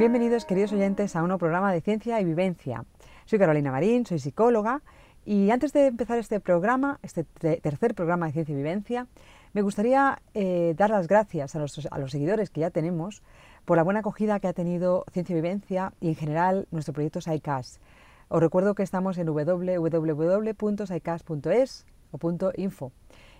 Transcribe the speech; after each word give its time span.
Bienvenidos, 0.00 0.46
queridos 0.46 0.72
oyentes, 0.72 1.14
a 1.14 1.20
un 1.20 1.28
nuevo 1.28 1.40
programa 1.40 1.70
de 1.74 1.82
Ciencia 1.82 2.18
y 2.22 2.24
Vivencia. 2.24 2.86
Soy 3.26 3.38
Carolina 3.38 3.70
Marín, 3.70 4.06
soy 4.06 4.18
psicóloga 4.18 4.80
y 5.26 5.50
antes 5.50 5.74
de 5.74 5.88
empezar 5.88 6.18
este 6.18 6.40
programa, 6.40 6.98
este 7.02 7.24
tercer 7.24 7.94
programa 7.94 8.24
de 8.24 8.32
Ciencia 8.32 8.54
y 8.54 8.56
Vivencia, 8.56 9.08
me 9.52 9.60
gustaría 9.60 10.22
eh, 10.32 10.72
dar 10.74 10.88
las 10.88 11.06
gracias 11.06 11.54
a 11.54 11.58
los, 11.58 11.78
seguidores 12.06 12.48
que 12.48 12.62
ya 12.62 12.70
tenemos 12.70 13.22
por 13.66 13.76
la 13.76 13.82
buena 13.82 14.00
acogida 14.00 14.40
que 14.40 14.48
ha 14.48 14.54
tenido 14.54 15.04
Ciencia 15.12 15.34
y 15.34 15.36
Vivencia 15.36 15.92
y 16.00 16.08
en 16.08 16.14
general 16.14 16.66
nuestro 16.70 16.94
proyecto 16.94 17.20
SciCast. 17.20 17.76
Os 18.28 18.40
recuerdo 18.40 18.74
que 18.74 18.82
estamos 18.82 19.18
en 19.18 19.26
www.sicast.es 19.26 19.86
o 22.10 22.18
.info 22.56 22.92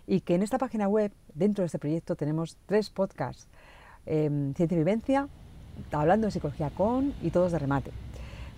y 0.06 0.20
que 0.20 0.34
en 0.34 0.42
esta 0.42 0.58
página 0.58 0.88
web, 0.88 1.10
dentro 1.32 1.62
de 1.62 1.66
este 1.66 1.78
proyecto, 1.78 2.16
tenemos 2.16 2.58
tres 2.66 2.90
podcasts, 2.90 3.48
eh, 4.04 4.28
Ciencia 4.54 4.74
y 4.74 4.78
Vivencia, 4.78 5.30
hablando 5.92 6.26
de 6.26 6.30
psicología 6.30 6.70
con 6.70 7.14
y 7.22 7.30
todos 7.30 7.52
de 7.52 7.58
remate. 7.58 7.90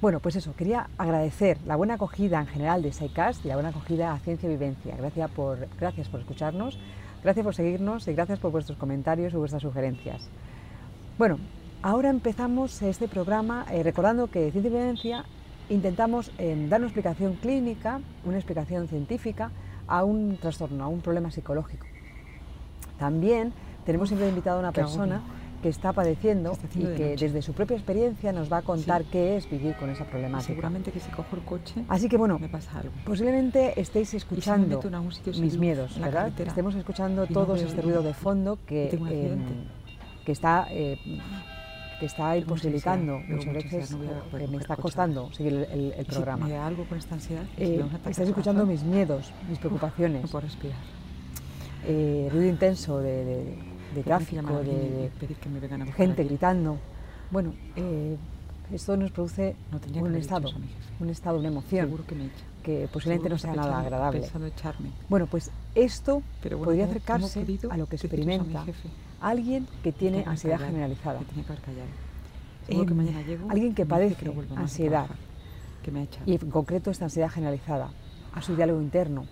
Bueno, 0.00 0.18
pues 0.18 0.34
eso, 0.34 0.52
quería 0.56 0.88
agradecer 0.98 1.58
la 1.64 1.76
buena 1.76 1.94
acogida 1.94 2.40
en 2.40 2.48
general 2.48 2.82
de 2.82 2.92
SciCast 2.92 3.44
y 3.44 3.48
la 3.48 3.54
buena 3.54 3.68
acogida 3.68 4.12
a 4.12 4.18
Ciencia 4.18 4.48
y 4.48 4.52
Vivencia. 4.52 4.96
Gracias 4.96 5.30
por, 5.30 5.68
gracias 5.78 6.08
por 6.08 6.18
escucharnos, 6.18 6.76
gracias 7.22 7.44
por 7.44 7.54
seguirnos 7.54 8.08
y 8.08 8.12
gracias 8.12 8.40
por 8.40 8.50
vuestros 8.50 8.76
comentarios 8.78 9.32
y 9.32 9.36
vuestras 9.36 9.62
sugerencias. 9.62 10.28
Bueno, 11.18 11.38
ahora 11.82 12.10
empezamos 12.10 12.82
este 12.82 13.06
programa 13.06 13.64
eh, 13.70 13.84
recordando 13.84 14.26
que 14.26 14.50
Ciencia 14.50 14.70
y 14.70 14.72
Vivencia 14.72 15.24
intentamos 15.68 16.32
eh, 16.38 16.66
dar 16.68 16.80
una 16.80 16.88
explicación 16.88 17.34
clínica, 17.34 18.00
una 18.24 18.38
explicación 18.38 18.88
científica 18.88 19.52
a 19.86 20.02
un 20.02 20.36
trastorno, 20.36 20.82
a 20.82 20.88
un 20.88 21.00
problema 21.00 21.30
psicológico. 21.30 21.86
También 22.98 23.52
tenemos 23.84 24.08
siempre 24.08 24.28
invitado 24.28 24.56
a 24.56 24.60
una 24.60 24.72
persona 24.72 25.22
que 25.62 25.68
está 25.68 25.92
padeciendo 25.92 26.58
y 26.74 26.84
que 26.96 27.16
desde 27.16 27.40
su 27.40 27.52
propia 27.52 27.76
experiencia 27.76 28.32
nos 28.32 28.52
va 28.52 28.58
a 28.58 28.62
contar 28.62 29.04
qué 29.04 29.36
es 29.36 29.48
vivir 29.48 29.74
con 29.76 29.88
esa 29.90 30.04
problemática. 30.04 30.48
Seguramente 30.48 30.90
que 30.90 31.00
si 31.00 31.10
cojo 31.10 31.36
el 31.36 31.42
coche 31.42 31.84
Así 31.88 32.08
que 32.08 32.16
bueno, 32.16 32.38
me 32.38 32.48
pasa 32.48 32.80
algo. 32.80 32.92
posiblemente 33.04 33.80
estéis 33.80 34.12
escuchando 34.14 34.80
mis 35.38 35.56
miedos, 35.56 35.98
¿verdad? 36.00 36.32
Estemos 36.38 36.74
escuchando 36.74 37.26
todo 37.26 37.54
este 37.54 37.80
ruido 37.80 38.02
de 38.02 38.14
fondo 38.14 38.58
que, 38.66 38.90
eh, 39.08 39.36
que 40.26 40.32
está... 40.32 40.66
Eh, 40.70 40.98
que 42.00 42.06
está 42.06 42.36
imposibilitando 42.36 43.20
muchas 43.28 43.54
veces, 43.54 43.96
que 44.36 44.48
me 44.48 44.56
está 44.56 44.74
costando 44.74 45.32
seguir 45.32 45.68
el, 45.70 45.94
el 45.96 46.04
programa. 46.04 46.46
Si 46.46 46.52
me 46.52 46.58
da 46.58 46.66
algo 46.66 46.84
con 46.84 46.98
esta 46.98 47.14
ansiedad, 47.14 47.44
eh, 47.56 47.80
estáis 48.08 48.28
escuchando 48.28 48.66
mis 48.66 48.82
miedos, 48.82 49.32
mis 49.48 49.60
preocupaciones. 49.60 50.20
no 50.22 50.26
puedo 50.26 50.40
respirar. 50.46 50.78
Eh, 51.86 52.28
ruido 52.32 52.48
intenso 52.48 52.98
de, 52.98 53.24
de 53.24 53.58
de 53.94 54.02
tráfico, 54.02 54.58
de, 54.58 55.10
gente 55.96 56.24
gritando. 56.24 56.78
Bueno, 57.30 57.54
eh, 57.76 58.16
esto 58.72 58.96
nos 58.96 59.10
produce 59.10 59.56
un 59.94 60.14
estado, 60.14 60.50
un 61.00 61.08
estado, 61.10 61.38
una 61.38 61.48
emoción 61.48 61.90
que, 62.62 62.88
posiblemente 62.92 63.28
no 63.28 63.38
sea 63.38 63.54
nada 63.54 63.80
agradable. 63.80 64.28
Bueno, 65.08 65.26
pues 65.26 65.50
esto 65.74 66.22
podría 66.64 66.86
acercarse 66.86 67.44
a 67.70 67.76
lo 67.76 67.86
que 67.86 67.96
experimenta 67.96 68.64
alguien 69.20 69.66
que 69.82 69.92
tiene 69.92 70.24
ansiedad 70.26 70.58
generalizada. 70.60 71.20
alguien 73.48 73.74
que 73.74 73.86
padece 73.86 74.32
ansiedad 74.56 75.06
y 76.26 76.34
en 76.34 76.50
concreto 76.50 76.90
esta 76.90 77.06
ansiedad 77.06 77.30
generalizada, 77.30 77.90
a 78.32 78.42
su 78.42 78.54
diálogo 78.54 78.80
interno, 78.80 79.26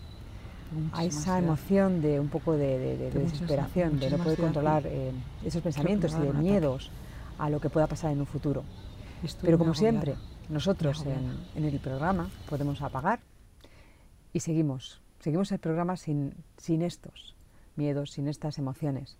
a 0.93 1.05
esa 1.05 1.39
emoción 1.39 2.01
de 2.01 2.21
un 2.21 2.29
poco 2.29 2.57
de, 2.57 3.11
desesperación, 3.13 3.99
de 3.99 4.11
no 4.11 4.19
poder 4.19 4.39
controlar 4.39 4.85
eh, 4.87 5.13
esos 5.45 5.63
pensamientos 5.63 6.15
y 6.15 6.27
de 6.27 6.33
miedos 6.33 6.91
a 7.39 7.51
lo 7.51 7.61
que 7.61 7.71
pueda 7.71 7.87
pasar 7.87 8.13
en 8.13 8.21
un 8.21 8.27
futuro. 8.27 8.65
Pero 9.43 9.59
como 9.59 9.75
siempre, 9.75 10.15
nosotros 10.49 11.05
en, 11.55 11.65
el 11.65 11.79
programa 11.81 12.31
podemos 12.49 12.83
apagar 12.83 13.21
y 14.33 14.41
seguimos. 14.41 15.01
Seguimos 15.21 15.53
el 15.53 15.59
programa 15.59 15.97
sin, 15.97 16.35
sin 16.57 16.83
estos 16.83 17.35
miedos, 17.77 18.13
sin 18.13 18.29
estas 18.29 18.59
emociones. 18.59 19.19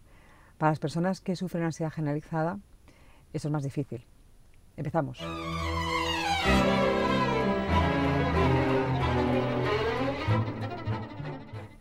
Para 0.59 0.73
las 0.73 0.79
personas 0.79 1.21
que 1.21 1.37
sufren 1.37 1.65
ansiedad 1.65 1.93
generalizada, 1.93 2.59
eso 3.33 3.49
es 3.49 3.53
más 3.53 3.63
difícil. 3.63 4.05
Empezamos. 4.77 5.19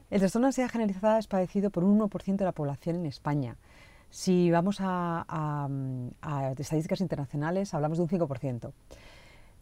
El 0.09 0.20
trastorno 0.20 0.47
de 0.47 0.50
ansiedad 0.50 0.72
generalizada 0.72 1.20
es 1.20 1.28
padecido 1.28 1.70
por 1.70 1.84
un 1.84 2.00
1% 2.00 2.36
de 2.36 2.46
la 2.46 2.52
población 2.52 2.96
en 2.96 3.06
España. 3.06 3.58
Si 4.09 4.50
vamos 4.50 4.78
a, 4.80 5.70
estadísticas 6.58 7.02
internacionales, 7.02 7.75
hablamos 7.75 8.00
de 8.00 8.03
un 8.06 8.09
5%. 8.09 8.72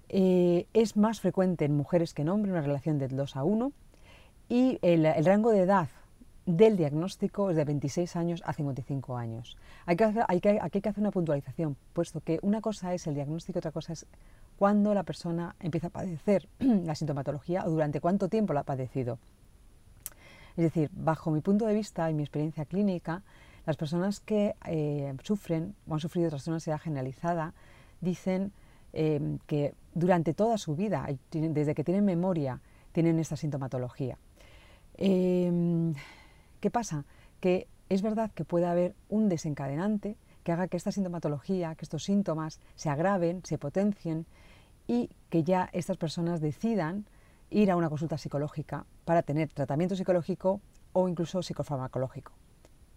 Eh, 0.09 0.65
es 0.73 0.95
más 0.95 1.19
frecuente 1.19 1.65
en 1.65 1.75
mujeres 1.75 2.13
que 2.13 2.21
en 2.21 2.29
hombres, 2.29 2.53
una 2.53 2.61
relación 2.61 2.97
de 2.97 3.09
2 3.09 3.35
a 3.35 3.43
1, 3.43 3.73
y 4.47 4.79
el, 4.81 5.03
rango 5.25 5.51
de 5.51 5.63
edad 5.63 5.89
del 6.45 6.77
diagnóstico 6.77 7.49
es 7.49 7.57
de 7.57 7.65
26 7.65 8.15
años 8.15 8.41
a 8.45 8.53
55 8.53 9.17
años. 9.17 9.57
Hay 9.85 9.97
que 9.97 10.13
hay 10.29 10.39
que, 10.39 10.59
aquí 10.61 10.77
hay 10.77 10.81
que 10.81 10.87
hacer 10.87 11.01
una 11.01 11.11
puntualización, 11.11 11.75
puesto 11.91 12.21
que 12.21 12.39
una 12.41 12.61
cosa 12.61 12.93
es 12.93 13.05
el 13.07 13.15
diagnóstico, 13.15 13.59
otra 13.59 13.73
cosa 13.73 13.91
es 13.91 14.05
cuándo 14.57 14.93
la 14.93 15.03
persona 15.03 15.57
empieza 15.59 15.87
a 15.87 15.89
padecer 15.89 16.47
la 16.59 16.95
sintomatología 16.95 17.65
o 17.65 17.69
durante 17.69 17.99
cuánto 17.99 18.29
tiempo 18.29 18.53
la 18.53 18.61
ha 18.61 18.63
padecido. 18.63 19.19
Es 20.57 20.63
decir, 20.63 20.89
bajo 20.91 21.29
mi 21.29 21.41
punto 21.41 21.67
de 21.67 21.75
vista 21.75 22.09
y 22.09 22.15
mi 22.15 22.23
experiencia 22.23 22.65
clínica, 22.65 23.21
las 23.67 23.77
personas 23.77 24.19
que 24.19 24.55
eh, 24.65 25.13
sufren 25.21 25.75
o 25.87 25.93
han 25.93 25.99
sufrido 25.99 26.29
trastorno 26.29 26.55
de 26.55 26.57
ansiedad 26.57 26.79
generalizada 26.79 27.53
dicen 28.01 28.51
eh, 28.93 29.37
que 29.45 29.75
durante 29.93 30.33
toda 30.33 30.57
su 30.57 30.75
vida, 30.75 31.07
desde 31.31 31.75
que 31.75 31.83
tienen 31.83 32.05
memoria, 32.05 32.59
tienen 32.91 33.19
esta 33.19 33.35
sintomatología. 33.35 34.17
Em, 34.95 35.93
¿Qué 36.59 36.71
pasa? 36.71 37.05
Que 37.39 37.67
es 37.89 38.01
verdad 38.01 38.31
que 38.31 38.43
puede 38.43 38.65
haber 38.65 38.95
un 39.09 39.29
desencadenante 39.29 40.17
que 40.43 40.51
haga 40.51 40.67
que 40.67 40.77
esta 40.77 40.91
sintomatología, 40.91 41.75
que 41.75 41.85
estos 41.85 42.05
síntomas 42.05 42.59
se 42.75 42.89
agraven, 42.89 43.41
se 43.43 43.59
potencien 43.59 44.25
y 44.87 45.11
que 45.29 45.43
ya 45.43 45.69
estas 45.73 45.97
personas 45.97 46.41
decidan 46.41 47.05
ir 47.51 47.69
a 47.69 47.75
una 47.75 47.89
consulta 47.89 48.17
psicológica 48.17 48.85
para 49.07 49.23
tener 49.23 49.47
tratamiento 49.47 49.95
psicológico 49.95 50.59
o 50.91 51.07
incluso 51.07 51.41
psicofarmacológico. 51.41 52.33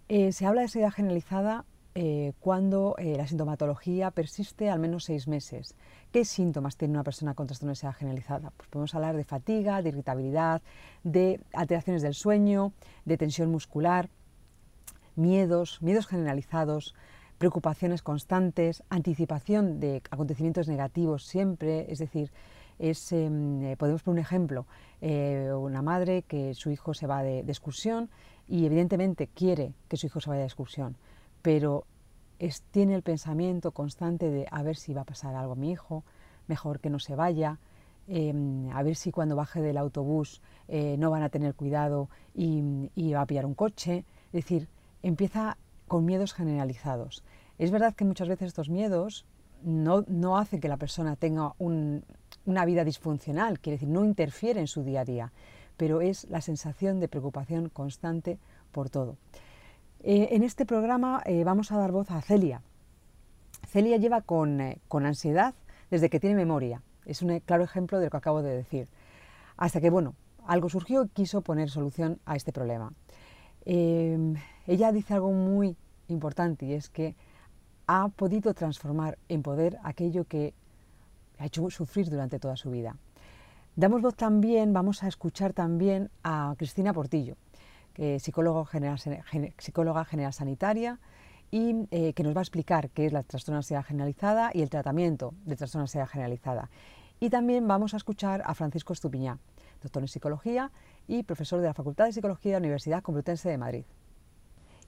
Eh, 0.09 0.33
se 0.33 0.45
habla 0.45 0.63
de 0.63 0.65
ansiedad 0.65 0.91
generalizada 0.91 1.65
eh, 1.95 2.33
cuando 2.41 2.97
eh, 2.99 3.15
la 3.17 3.29
sintomatología 3.29 4.11
persiste 4.11 4.71
al 4.71 4.81
menos 4.81 5.05
seis 5.05 5.29
meses. 5.29 5.77
¿Qué 6.11 6.25
síntomas 6.25 6.77
tiene 6.77 6.95
una 6.95 7.05
persona 7.05 7.35
con 7.35 7.47
trastorno 7.47 7.69
de 7.69 7.73
ansiedad 7.75 7.95
generalizada? 7.95 8.51
Pues 8.57 8.69
podemos 8.69 8.93
hablar 8.97 9.17
de 9.17 9.23
fatiga, 9.23 9.83
de 9.83 9.91
irritabilidad, 9.91 10.63
de 11.05 11.41
alteraciones 11.53 12.03
del 12.03 12.15
sueño, 12.15 12.73
de 13.05 13.17
tensión 13.17 13.49
muscular, 13.53 14.11
miedos, 15.15 15.81
miedos 15.81 16.09
generalizados, 16.09 16.97
preocupaciones 17.39 18.03
constantes, 18.03 18.83
anticipación 18.91 19.79
de 19.79 20.03
acontecimientos 20.11 20.67
negativos 20.67 21.25
siempre, 21.25 21.87
es 21.89 22.01
decir, 22.01 22.33
es, 22.81 23.13
em, 23.13 23.63
eh, 23.63 23.77
podemos 23.77 24.03
poner 24.03 24.21
un 24.21 24.25
ejemplo, 24.25 24.67
eh, 25.03 25.53
una 25.53 25.83
madre 25.83 26.23
que 26.23 26.55
su 26.55 26.71
hijo 26.71 26.95
se 26.95 27.07
va 27.07 27.23
de, 27.23 27.41
excursión 27.41 28.09
y 28.49 28.65
evidentemente 28.65 29.29
quiere 29.29 29.75
que 29.89 29.97
su 29.97 30.07
hijo 30.07 30.21
se 30.21 30.31
vaya 30.31 30.41
de 30.41 30.47
excursión, 30.47 30.97
pero 31.43 31.85
tiene 32.71 32.95
el 32.95 33.03
pensamiento 33.03 33.73
constante 33.73 34.31
de 34.31 34.47
a 34.51 34.63
ver 34.63 34.77
si 34.77 34.95
va 34.95 35.03
a 35.03 35.05
pasar 35.05 35.35
algo 35.35 35.53
a 35.53 35.57
mi 35.57 35.71
hijo, 35.71 36.05
mejor 36.49 36.81
que 36.81 36.89
no 36.89 36.99
se 36.99 37.15
vaya, 37.15 37.59
em, 38.09 38.71
a 38.71 38.83
ver 38.83 38.97
si 38.97 39.13
cuando 39.13 39.37
baje 39.37 39.61
del 39.61 39.77
autobús 39.77 40.41
eh, 40.67 40.97
no 40.99 41.11
van 41.11 41.23
a 41.23 41.29
tener 41.29 41.55
cuidado 41.55 42.09
y, 42.35 42.63
y, 42.95 43.13
va 43.13 43.21
a 43.21 43.27
pillar 43.27 43.45
un 43.45 43.55
coche. 43.55 44.05
Es 44.33 44.45
decir, 44.45 44.69
empieza 45.03 45.59
con 45.87 46.07
miedos 46.07 46.33
generalizados. 46.33 47.23
Es 47.59 47.71
verdad 47.71 47.95
que 47.95 48.07
muchas 48.07 48.29
veces 48.29 48.49
estos 48.49 48.71
miedos 48.71 49.27
no, 49.63 50.05
no 50.09 50.39
hacen 50.39 50.61
que 50.61 50.69
la 50.69 50.77
persona 50.77 51.17
tenga 51.17 51.55
un, 51.59 52.05
una 52.47 52.65
vida 52.65 52.85
disfuncional, 52.85 53.61
quiere 53.61 53.77
decir, 53.77 53.89
no 53.89 54.05
interfiere 54.05 54.61
en 54.61 54.67
su 54.67 54.83
día 54.83 55.03
a 55.03 55.05
día, 55.05 55.33
pero 55.77 56.01
es 56.01 56.29
la 56.31 56.41
sensación 56.41 57.01
de 57.01 57.09
preocupación 57.09 57.69
constante 57.69 58.39
por 58.73 58.91
todo. 58.91 59.17
Eh, 60.03 60.29
en 60.33 60.43
este 60.43 60.65
programa 60.65 61.23
eh, 61.27 61.45
vamos 61.45 61.73
a 61.73 61.79
dar 61.79 61.93
voz 61.93 62.11
a 62.11 62.21
Celia. 62.23 62.63
Celia 63.69 63.99
lleva 63.99 64.23
con, 64.23 64.61
eh, 64.61 64.79
con, 64.89 65.05
ansiedad 65.05 65.55
desde 65.91 66.09
que 66.09 66.21
tiene 66.21 66.37
memoria. 66.37 66.83
Es 67.05 67.23
un 67.23 67.39
claro 67.41 67.65
ejemplo 67.65 67.99
de 67.99 68.07
lo 68.07 68.11
que 68.11 68.17
acabo 68.17 68.43
de 68.43 68.57
decir. 68.57 68.89
Hasta 69.57 69.81
que, 69.81 69.91
bueno, 69.91 70.15
algo 70.47 70.69
surgió 70.69 71.05
y 71.05 71.09
quiso 71.09 71.43
poner 71.43 71.71
solución 71.71 72.19
a 72.25 72.37
este 72.37 72.53
problema. 72.53 72.93
ella 73.65 74.93
dice 74.93 75.15
algo 75.15 75.33
muy 75.33 75.77
importante 76.09 76.67
y 76.67 76.73
es 76.73 76.89
que 76.89 77.15
ha 77.93 78.07
podido 78.07 78.55
transformar 78.55 79.19
en 79.29 79.43
poder 79.43 79.77
aquello 79.83 80.25
que 80.25 80.55
ha 81.41 81.47
hecho 81.47 81.69
sufrir 81.71 82.09
durante 82.09 82.39
toda 82.39 82.57
su 82.57 82.71
vida. 82.71 82.95
Damos 83.75 84.01
voz 84.01 84.15
también, 84.15 84.73
vamos 84.73 85.03
a 85.03 85.09
escuchar 85.09 85.55
también 85.55 86.09
a 86.23 86.55
Cristina 86.57 86.93
Portillo, 86.93 87.35
que 87.93 88.15
es 88.15 88.23
psicóloga 88.23 88.65
general, 90.05 90.33
sanitaria 90.33 91.01
y 91.51 91.89
eh, 91.91 92.13
que 92.13 92.23
nos 92.23 92.37
va 92.37 92.43
a 92.43 92.43
explicar 92.43 92.91
qué 92.91 93.07
es 93.07 93.13
la 93.13 93.25
trastorno 93.25 93.57
de 93.57 93.59
ansiedad 93.59 93.85
generalizada 93.85 94.53
y 94.55 94.63
el 94.63 94.71
tratamiento 94.71 95.35
de 95.45 95.57
trastorno 95.57 95.83
de 95.83 95.89
ansiedad 95.89 96.07
generalizada. 96.07 96.71
Y 97.19 97.29
también 97.29 97.67
vamos 97.67 97.95
a 97.95 97.97
escuchar 97.97 98.41
a 98.47 98.55
Francisco 98.55 98.93
Estupiñá, 98.93 99.39
doctor 99.83 100.05
en 100.05 100.09
psicología 100.09 100.71
y 101.09 101.25
profesor 101.25 101.61
de 101.61 101.67
la 101.67 101.75
Facultad 101.75 102.05
de 102.05 102.13
Psicología 102.13 102.53
de 102.53 102.61
la 102.61 102.67
Universidad 102.67 103.03
Complutense 103.03 103.49
de 103.49 103.59
Madrid. 103.59 103.85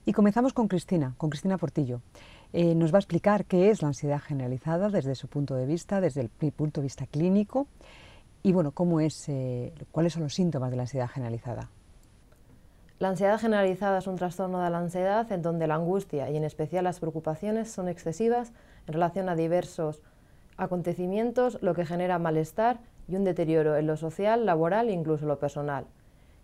Y 0.05 0.11
comenzamos 0.11 0.53
con 0.53 0.67
Cristina, 0.67 1.15
con 1.17 1.29
Cristina 1.29 1.57
Portillo. 1.57 2.01
Eh, 2.53 2.75
nos 2.75 2.93
va 2.93 2.97
a 2.97 2.99
explicar 2.99 3.45
qué 3.45 3.71
es 3.71 3.81
la 3.81 3.87
ansiedad 3.87 4.19
generalizada 4.19 4.89
desde 4.89 5.15
su 5.15 5.27
punto 5.27 5.55
de 5.55 5.65
vista, 5.65 5.99
desde 6.01 6.21
el 6.21 6.29
punto 6.29 6.81
de 6.81 6.85
vista 6.85 7.07
clínico 7.07 7.67
y 8.43 8.51
bueno, 8.51 8.71
cómo 8.71 8.99
es, 8.99 9.27
eh, 9.29 9.73
cuáles 9.91 10.13
son 10.13 10.23
los 10.23 10.35
síntomas 10.35 10.69
de 10.69 10.77
la 10.77 10.83
ansiedad 10.83 11.07
generalizada. 11.07 11.69
La 12.99 13.09
ansiedad 13.09 13.39
generalizada 13.39 13.97
es 13.97 14.07
un 14.07 14.17
trastorno 14.17 14.61
de 14.61 14.69
la 14.69 14.77
ansiedad 14.77 15.31
en 15.31 15.41
donde 15.41 15.65
la 15.65 15.75
angustia 15.75 16.29
y 16.29 16.37
en 16.37 16.43
especial 16.43 16.83
las 16.83 16.99
preocupaciones 16.99 17.71
son 17.71 17.87
excesivas 17.87 18.53
en 18.85 18.93
relación 18.93 19.29
a 19.29 19.35
diversos 19.35 20.01
acontecimientos, 20.57 21.57
lo 21.61 21.73
que 21.73 21.85
genera 21.85 22.19
malestar 22.19 22.79
y 23.07 23.15
un 23.15 23.23
deterioro 23.23 23.75
en 23.77 23.87
lo 23.87 23.97
social, 23.97 24.45
laboral 24.45 24.89
e 24.89 24.93
incluso 24.93 25.25
lo 25.25 25.39
personal. 25.39 25.85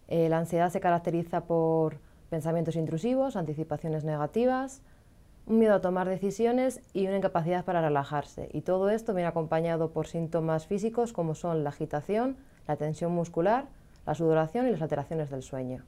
Eh, 0.08 0.28
la 0.28 0.40
ansiedad 0.40 0.72
se 0.72 0.80
caracteriza 0.80 1.42
por 1.42 2.00
pensamientos 2.30 2.76
intrusivos, 2.76 3.36
anticipaciones 3.36 4.04
negativas, 4.04 4.82
un 5.50 5.58
miedo 5.58 5.74
a 5.74 5.82
tomar 5.82 6.08
decisiones 6.08 6.80
y 6.94 7.08
una 7.08 7.18
incapacidad 7.18 7.66
para 7.66 7.82
relajarse. 7.82 8.50
Y 8.54 8.62
todo 8.62 8.90
esto 8.90 9.14
viene 9.16 9.28
acompañado 9.28 9.90
por 9.90 10.08
síntomas 10.08 10.68
físicos 10.68 11.12
como 11.12 11.34
son 11.34 11.64
la 11.64 11.72
agitación, 11.72 12.38
la 12.68 12.78
tensión 12.78 13.12
muscular, 13.12 13.66
la 14.06 14.14
sudoración 14.14 14.68
y 14.68 14.72
las 14.72 14.82
alteraciones 14.82 15.32
del 15.32 15.42
sueño. 15.42 15.84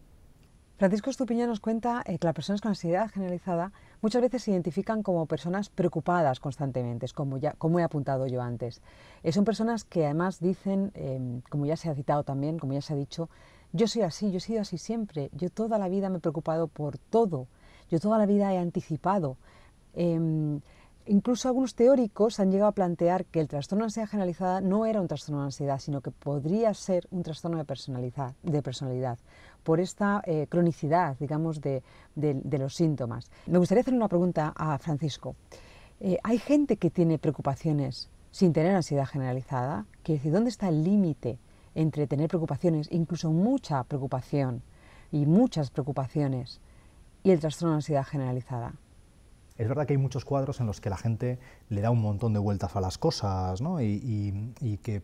Francisco 0.77 1.11
Estupiña 1.11 1.45
nos 1.45 1.59
cuenta 1.59 2.01
eh, 2.07 2.17
que 2.17 2.25
las 2.25 2.33
personas 2.33 2.59
con 2.59 2.69
ansiedad 2.69 3.11
generalizada 3.11 3.71
muchas 4.01 4.23
veces 4.23 4.41
se 4.41 4.49
identifican 4.49 5.03
como 5.03 5.27
personas 5.27 5.69
preocupadas 5.69 6.39
constantemente, 6.39 7.05
como, 7.13 7.37
ya, 7.37 7.53
como 7.53 7.79
he 7.79 7.83
apuntado 7.83 8.25
yo 8.25 8.41
antes. 8.41 8.81
Eh, 9.21 9.31
son 9.31 9.45
personas 9.45 9.83
que 9.83 10.05
además 10.05 10.39
dicen, 10.39 10.91
em, 10.95 11.41
como 11.51 11.67
ya 11.67 11.77
se 11.77 11.87
ha 11.87 11.93
citado 11.93 12.23
también, 12.23 12.57
como 12.57 12.73
ya 12.73 12.81
se 12.81 12.93
ha 12.93 12.95
dicho, 12.95 13.29
yo 13.73 13.87
soy 13.87 14.01
así, 14.01 14.31
yo 14.31 14.37
he 14.37 14.41
sido 14.41 14.61
así 14.61 14.79
siempre, 14.79 15.29
yo 15.33 15.51
toda 15.51 15.77
la 15.77 15.87
vida 15.87 16.09
me 16.09 16.17
he 16.17 16.19
preocupado 16.19 16.67
por 16.67 16.97
todo, 16.97 17.47
yo 17.91 17.99
toda 17.99 18.17
la 18.17 18.25
vida 18.25 18.51
he 18.53 18.57
anticipado. 18.57 19.37
Em, 19.93 20.61
Incluso 21.07 21.47
algunos 21.47 21.73
teóricos 21.73 22.39
han 22.39 22.51
llegado 22.51 22.69
a 22.69 22.73
plantear 22.73 23.25
que 23.25 23.39
el 23.39 23.47
trastorno 23.47 23.83
de 23.83 23.87
ansiedad 23.87 24.07
generalizada 24.07 24.61
no 24.61 24.85
era 24.85 25.01
un 25.01 25.07
trastorno 25.07 25.41
de 25.41 25.45
ansiedad, 25.45 25.79
sino 25.79 25.99
que 25.99 26.11
podría 26.11 26.73
ser 26.75 27.07
un 27.09 27.23
trastorno 27.23 27.57
de 27.57 27.65
personalidad, 27.65 28.35
de 28.43 28.61
personalidad 28.61 29.17
por 29.63 29.79
esta 29.79 30.21
eh, 30.25 30.45
cronicidad, 30.47 31.17
digamos, 31.19 31.59
de, 31.59 31.81
los 32.15 32.75
síntomas. 32.75 33.31
Me 33.47 33.57
gustaría 33.57 33.81
hacer 33.81 33.95
una 33.95 34.07
pregunta 34.07 34.53
a 34.55 34.77
Francisco. 34.77 35.35
Eh, 35.99 36.17
¿Hay 36.23 36.37
gente 36.37 36.77
que 36.77 36.91
tiene 36.91 37.17
preocupaciones 37.17 38.09
sin 38.29 38.53
tener 38.53 38.75
ansiedad 38.75 39.07
generalizada? 39.07 39.85
Quiere 40.03 40.19
decir, 40.19 40.31
¿dónde 40.31 40.51
está 40.51 40.69
el 40.69 40.83
límite 40.83 41.39
entre 41.73 42.05
tener 42.05 42.27
preocupaciones, 42.27 42.87
incluso 42.91 43.31
mucha 43.31 43.83
preocupación 43.83 44.61
y 45.11 45.25
muchas 45.25 45.71
preocupaciones, 45.71 46.59
y 47.23 47.31
el 47.31 47.39
trastorno 47.39 47.71
de 47.73 47.77
ansiedad 47.77 48.05
generalizada? 48.05 48.73
Es 49.57 49.67
verdad 49.67 49.85
que 49.85 49.93
hay 49.93 49.97
muchos 49.97 50.25
cuadros 50.25 50.59
en 50.59 50.67
los 50.67 50.81
que 50.81 50.89
la 50.89 50.97
gente 50.97 51.39
le 51.69 51.81
da 51.81 51.91
un 51.91 52.01
montón 52.01 52.33
de 52.33 52.39
vueltas 52.39 52.75
a 52.75 52.81
las 52.81 52.97
cosas 52.97 53.61
¿no? 53.61 53.81
y, 53.81 54.79
que 54.81 55.03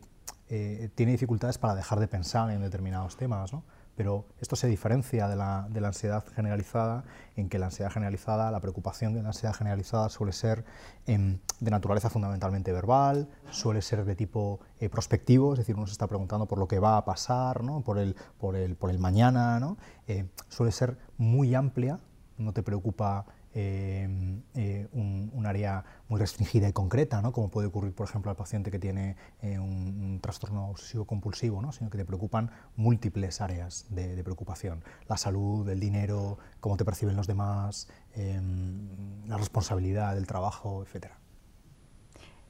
eh, 0.49 0.89
tiene 0.95 1.11
dificultades 1.11 1.57
para 1.57 1.75
dejar 1.75 1.99
de 1.99 2.07
pensar 2.07 2.49
en 2.49 2.61
determinados 2.61 3.17
temas. 3.17 3.53
¿no? 3.53 3.63
Pero 3.97 4.25
esto 4.39 4.55
se 4.55 4.67
diferencia 4.67 5.27
de 5.27 5.35
la, 5.35 5.67
de 5.71 5.81
la, 5.81 5.87
ansiedad 5.87 6.23
generalizada 6.35 7.03
en 7.35 7.49
que 7.49 7.57
la 7.57 7.65
ansiedad 7.65 7.91
generalizada, 7.91 8.51
la 8.51 8.59
preocupación 8.59 9.15
de 9.15 9.23
la 9.23 9.29
ansiedad 9.29 9.55
generalizada 9.55 10.09
suele 10.09 10.33
ser 10.33 10.65
em, 11.07 11.39
de 11.59 11.71
naturaleza 11.71 12.11
fundamentalmente 12.11 12.71
verbal, 12.71 13.27
suele 13.49 13.81
ser 13.81 14.05
de 14.05 14.15
tipo 14.15 14.59
eh, 14.79 14.87
prospectivo, 14.89 15.53
es 15.53 15.59
decir, 15.59 15.75
uno 15.75 15.87
se 15.87 15.93
está 15.93 16.05
preguntando 16.05 16.45
por 16.45 16.59
lo 16.59 16.67
que 16.67 16.77
va 16.77 16.97
a 16.97 17.05
pasar, 17.05 17.63
¿no? 17.63 17.81
por, 17.81 17.97
el, 17.97 18.15
por, 18.37 18.55
el, 18.55 18.75
por 18.75 18.91
el 18.91 18.99
mañana, 18.99 19.59
¿no? 19.59 19.77
Eh, 20.07 20.29
suele 20.47 20.71
ser 20.71 20.99
muy 21.17 21.55
amplia, 21.55 21.99
no 22.37 22.53
te 22.53 22.63
preocupa 22.63 23.25
Em, 23.59 24.43
eh, 24.53 24.87
un, 24.91 25.45
área 25.47 25.83
muy 26.09 26.19
restringida 26.19 26.69
y 26.69 26.73
concreta, 26.73 27.23
¿no? 27.23 27.31
como 27.31 27.49
puede 27.49 27.67
ocurrir, 27.67 27.91
por 27.95 28.07
ejemplo, 28.07 28.29
al 28.29 28.37
paciente 28.37 28.69
que 28.69 28.77
tiene 28.77 29.15
eh, 29.41 29.57
un, 29.57 30.19
trastorno 30.21 30.69
obsesivo-compulsivo, 30.69 31.59
¿no? 31.59 31.71
sino 31.71 31.89
que 31.89 31.97
te 31.97 32.05
preocupan 32.05 32.51
múltiples 32.75 33.41
áreas 33.41 33.87
de, 33.89 34.23
preocupación. 34.23 34.83
La 35.07 35.17
salud, 35.17 35.67
el 35.69 35.79
dinero, 35.79 36.37
cómo 36.59 36.77
te 36.77 36.85
perciben 36.85 37.15
los 37.15 37.25
demás, 37.25 37.87
em, 38.13 39.25
la 39.27 39.37
responsabilidad 39.37 40.13
del 40.13 40.27
trabajo, 40.27 40.83
etc. 40.83 41.13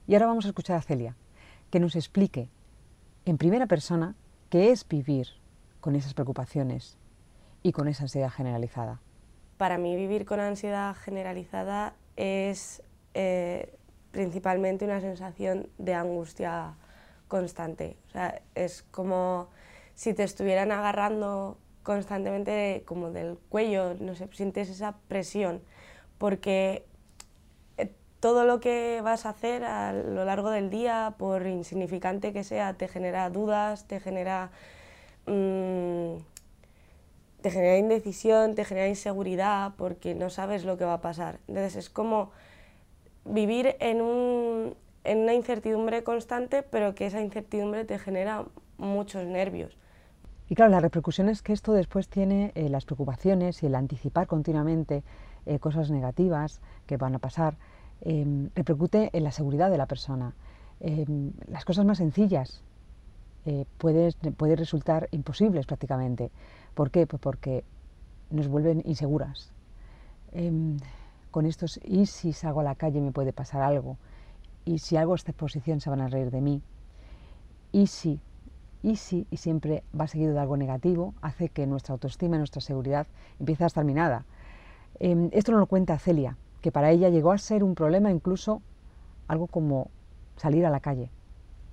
Y 0.08 0.16
ahora 0.16 0.26
vamos 0.26 0.44
a 0.44 0.50
escuchar 0.50 0.76
a 0.76 0.82
Celia, 0.82 1.16
que 1.70 1.80
nos 1.80 1.96
explique 1.96 2.50
en 3.24 3.38
primera 3.38 3.66
persona 3.66 4.16
qué 4.50 4.72
es 4.72 4.86
vivir 4.86 5.28
con 5.80 5.96
esas 5.96 6.14
preocupaciones 6.14 6.98
y 7.64 7.72
con 7.72 7.88
esa 7.88 8.04
ansiedad 8.04 8.30
generalizada 8.30 9.00
para 9.58 9.78
mí 9.78 9.96
vivir 9.96 10.26
con 10.26 10.40
ansiedad 10.40 10.96
generalizada 10.96 11.94
es 12.16 12.84
eh, 13.14 13.78
principalmente 14.12 14.86
una 14.86 15.02
sensación 15.02 15.70
de 15.78 15.94
angustia 15.94 16.76
constante. 17.28 17.98
O 18.08 18.12
sea, 18.12 18.42
es 18.56 18.84
como 18.84 19.50
si 19.96 20.14
te 20.14 20.24
estuvieran 20.24 20.72
agarrando 20.72 21.58
constantemente 21.84 22.84
como 22.86 23.12
del 23.12 23.38
cuello, 23.50 23.96
no 24.00 24.14
sé, 24.16 24.28
sientes 24.34 24.70
esa 24.70 24.98
presión, 25.08 25.62
porque 26.18 26.86
eh, 27.78 27.92
todo 28.20 28.46
lo 28.46 28.60
que 28.60 29.02
vas 29.04 29.26
a 29.26 29.30
hacer 29.30 29.64
a 29.64 29.94
lo 29.94 30.26
largo 30.26 30.50
del 30.50 30.70
día, 30.70 31.16
por 31.18 31.48
insignificante 31.48 32.34
que 32.34 32.44
sea, 32.44 32.74
te 32.74 32.88
genera 32.88 33.30
dudas, 33.30 33.88
te 33.88 34.00
genera 34.00 34.52
mm, 35.28 36.07
te 37.48 37.52
genera 37.52 37.78
indecisión, 37.78 38.56
te 38.56 38.66
genera 38.66 38.90
inseguridad 38.90 39.72
porque 39.78 40.16
no 40.16 40.30
sabes 40.30 40.66
lo 40.66 40.78
que 40.78 40.84
va 40.84 40.96
a 40.96 41.02
pasar. 41.02 41.40
Entonces 41.48 41.78
es 41.78 41.90
como 41.90 42.32
vivir 43.24 43.78
en, 43.80 44.02
un, 44.02 44.76
en 45.06 45.20
una 45.20 45.34
incertidumbre 45.34 46.04
constante, 46.04 46.62
pero 46.62 46.94
que 46.94 47.06
esa 47.06 47.22
incertidumbre 47.22 47.86
te 47.86 48.00
genera 48.00 48.44
muchos 48.78 49.24
nervios. 49.26 49.78
Y 50.50 50.56
claro, 50.56 50.72
las 50.72 50.82
repercusiones 50.82 51.42
que 51.42 51.54
esto 51.54 51.72
después 51.72 52.10
tiene, 52.10 52.52
eh, 52.56 52.68
las 52.68 52.84
preocupaciones 52.84 53.64
y 53.64 53.68
el 53.68 53.76
anticipar 53.76 54.28
continuamente 54.28 55.04
eh, 55.46 55.60
cosas 55.60 55.90
negativas 55.90 56.60
que 56.86 56.98
van 56.98 57.16
a 57.16 57.20
pasar, 57.20 57.56
em, 58.02 58.50
repercute 58.56 59.10
en 59.14 59.24
la 59.24 59.32
seguridad 59.32 59.72
de 59.72 59.78
la 59.78 59.86
persona. 59.86 60.34
Em, 60.82 61.32
las 61.48 61.64
cosas 61.64 61.86
más 61.86 62.00
sencillas 62.00 62.62
eh, 63.46 63.64
pueden 63.78 64.58
resultar 64.58 65.08
imposibles 65.12 65.66
prácticamente. 65.66 66.30
¿Por 66.78 66.92
qué? 66.92 67.08
Pues 67.08 67.20
porque 67.20 67.64
nos 68.30 68.48
vuelven 68.48 68.84
inseguras. 68.86 69.52
Em, 70.32 70.78
con 71.32 71.48
estos, 71.48 71.80
¿y 71.84 72.06
si 72.06 72.34
salgo 72.34 72.60
a 72.60 72.64
la 72.64 72.76
calle 72.76 73.02
me 73.02 73.12
puede 73.12 73.34
pasar 73.34 73.64
algo? 73.64 73.98
¿Y 74.64 74.78
si 74.78 74.96
hago 74.96 75.16
esta 75.16 75.32
exposición 75.32 75.82
se 75.82 75.90
van 75.90 76.02
a 76.02 76.08
reír 76.08 76.30
de 76.30 76.40
mí? 76.40 76.62
¿Y 77.72 77.88
si? 77.88 78.20
¿Y 78.84 78.98
si? 78.98 79.26
Y 79.32 79.38
siempre 79.38 79.84
va 80.00 80.08
seguido 80.08 80.34
de 80.34 80.40
algo 80.40 80.56
negativo, 80.56 81.16
hace 81.24 81.50
que 81.50 81.66
nuestra 81.66 81.94
autoestima 81.94 82.38
nuestra 82.38 82.62
seguridad 82.62 83.08
empiece 83.40 83.64
a 83.64 83.68
estar 83.68 83.84
minada. 83.84 84.26
Em, 85.00 85.32
esto 85.34 85.52
nos 85.54 85.62
lo 85.62 85.66
cuenta 85.66 85.98
Celia, 85.98 86.38
que 86.62 86.72
para 86.72 86.92
ella 86.92 87.10
llegó 87.10 87.32
a 87.32 87.40
ser 87.40 87.64
un 87.64 87.74
problema 87.74 88.12
incluso 88.12 88.62
algo 89.28 89.48
como 89.48 89.90
salir 90.36 90.64
a 90.64 90.70
la 90.70 90.80
calle. 90.80 91.10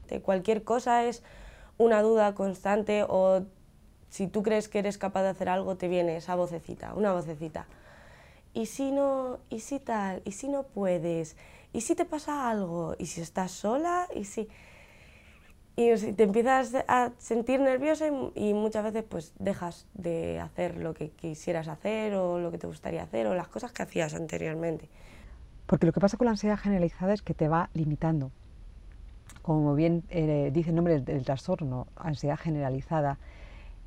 De 0.08 0.22
cualquier 0.22 0.64
cosa 0.64 1.04
es 1.04 1.22
una 1.76 2.00
duda 2.00 2.34
constante 2.34 3.04
o 3.06 3.42
si 4.14 4.28
tú 4.28 4.44
crees 4.44 4.68
que 4.68 4.78
eres 4.78 4.96
capaz 4.96 5.24
de 5.24 5.30
hacer 5.30 5.48
algo, 5.48 5.74
te 5.74 5.88
viene 5.88 6.16
esa 6.16 6.36
vocecita, 6.36 6.94
una 6.94 7.12
vocecita. 7.12 7.66
¿Y 8.52 8.66
si 8.66 8.92
no? 8.92 9.40
¿Y 9.50 9.58
si 9.58 9.80
tal? 9.80 10.22
¿Y 10.24 10.30
si 10.30 10.46
no 10.46 10.62
puedes? 10.62 11.36
¿Y 11.72 11.80
si 11.80 11.96
te 11.96 12.04
pasa 12.04 12.48
algo? 12.48 12.94
¿Y 12.96 13.06
si 13.06 13.20
estás 13.20 13.50
sola? 13.50 14.06
¿Y 14.14 14.24
si...? 14.24 14.48
Y 15.74 15.96
te 16.12 16.22
empiezas 16.22 16.76
a 16.86 17.10
sentir 17.18 17.58
nerviosa 17.58 18.06
y, 18.36 18.54
muchas 18.54 18.84
veces 18.84 19.02
pues 19.02 19.32
dejas 19.40 19.88
de 19.94 20.38
hacer 20.38 20.76
lo 20.76 20.94
que 20.94 21.10
quisieras 21.10 21.66
hacer 21.66 22.14
o 22.14 22.38
lo 22.38 22.52
que 22.52 22.58
te 22.58 22.68
gustaría 22.68 23.02
hacer 23.02 23.26
o 23.26 23.34
las 23.34 23.48
cosas 23.48 23.72
que 23.72 23.82
hacías 23.82 24.14
anteriormente. 24.14 24.88
Porque 25.66 25.86
lo 25.86 25.92
que 25.92 25.98
pasa 25.98 26.16
con 26.16 26.26
la 26.26 26.30
ansiedad 26.30 26.56
generalizada 26.56 27.14
es 27.14 27.22
que 27.22 27.34
te 27.34 27.48
va 27.48 27.68
limitando. 27.74 28.30
Como 29.42 29.74
bien 29.74 30.04
eh, 30.08 30.50
dice 30.54 30.70
el 30.70 30.76
nombre 30.76 31.00
del 31.00 31.24
trastorno, 31.24 31.88
ansiedad 31.96 32.38
generalizada, 32.38 33.18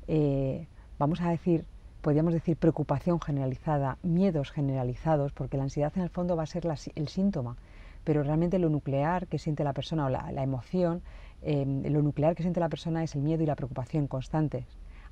eh, 0.08 0.66
vamos 0.98 1.20
a 1.20 1.30
decir, 1.30 1.64
podríamos 2.00 2.32
decir 2.32 2.56
preocupación 2.56 3.20
generalizada, 3.20 3.98
miedos 4.02 4.50
generalizados, 4.50 5.32
porque 5.32 5.56
la 5.56 5.64
ansiedad 5.64 5.92
en 5.96 6.02
el 6.02 6.10
fondo 6.10 6.36
va 6.36 6.44
a 6.44 6.46
ser 6.46 6.66
el 6.94 7.08
síntoma, 7.08 7.56
pero 8.04 8.22
realmente 8.22 8.58
lo 8.58 8.70
nuclear 8.70 9.26
que 9.26 9.38
siente 9.38 9.64
la 9.64 9.74
persona 9.74 10.06
o 10.06 10.08
la, 10.08 10.42
emoción, 10.42 11.02
em, 11.42 11.82
lo 11.84 12.02
nuclear 12.02 12.34
que 12.34 12.42
siente 12.42 12.60
la 12.60 12.68
persona 12.68 13.04
es 13.04 13.14
el 13.14 13.22
miedo 13.22 13.42
y 13.42 13.46
la 13.46 13.54
preocupación 13.54 14.06
constantes 14.06 14.64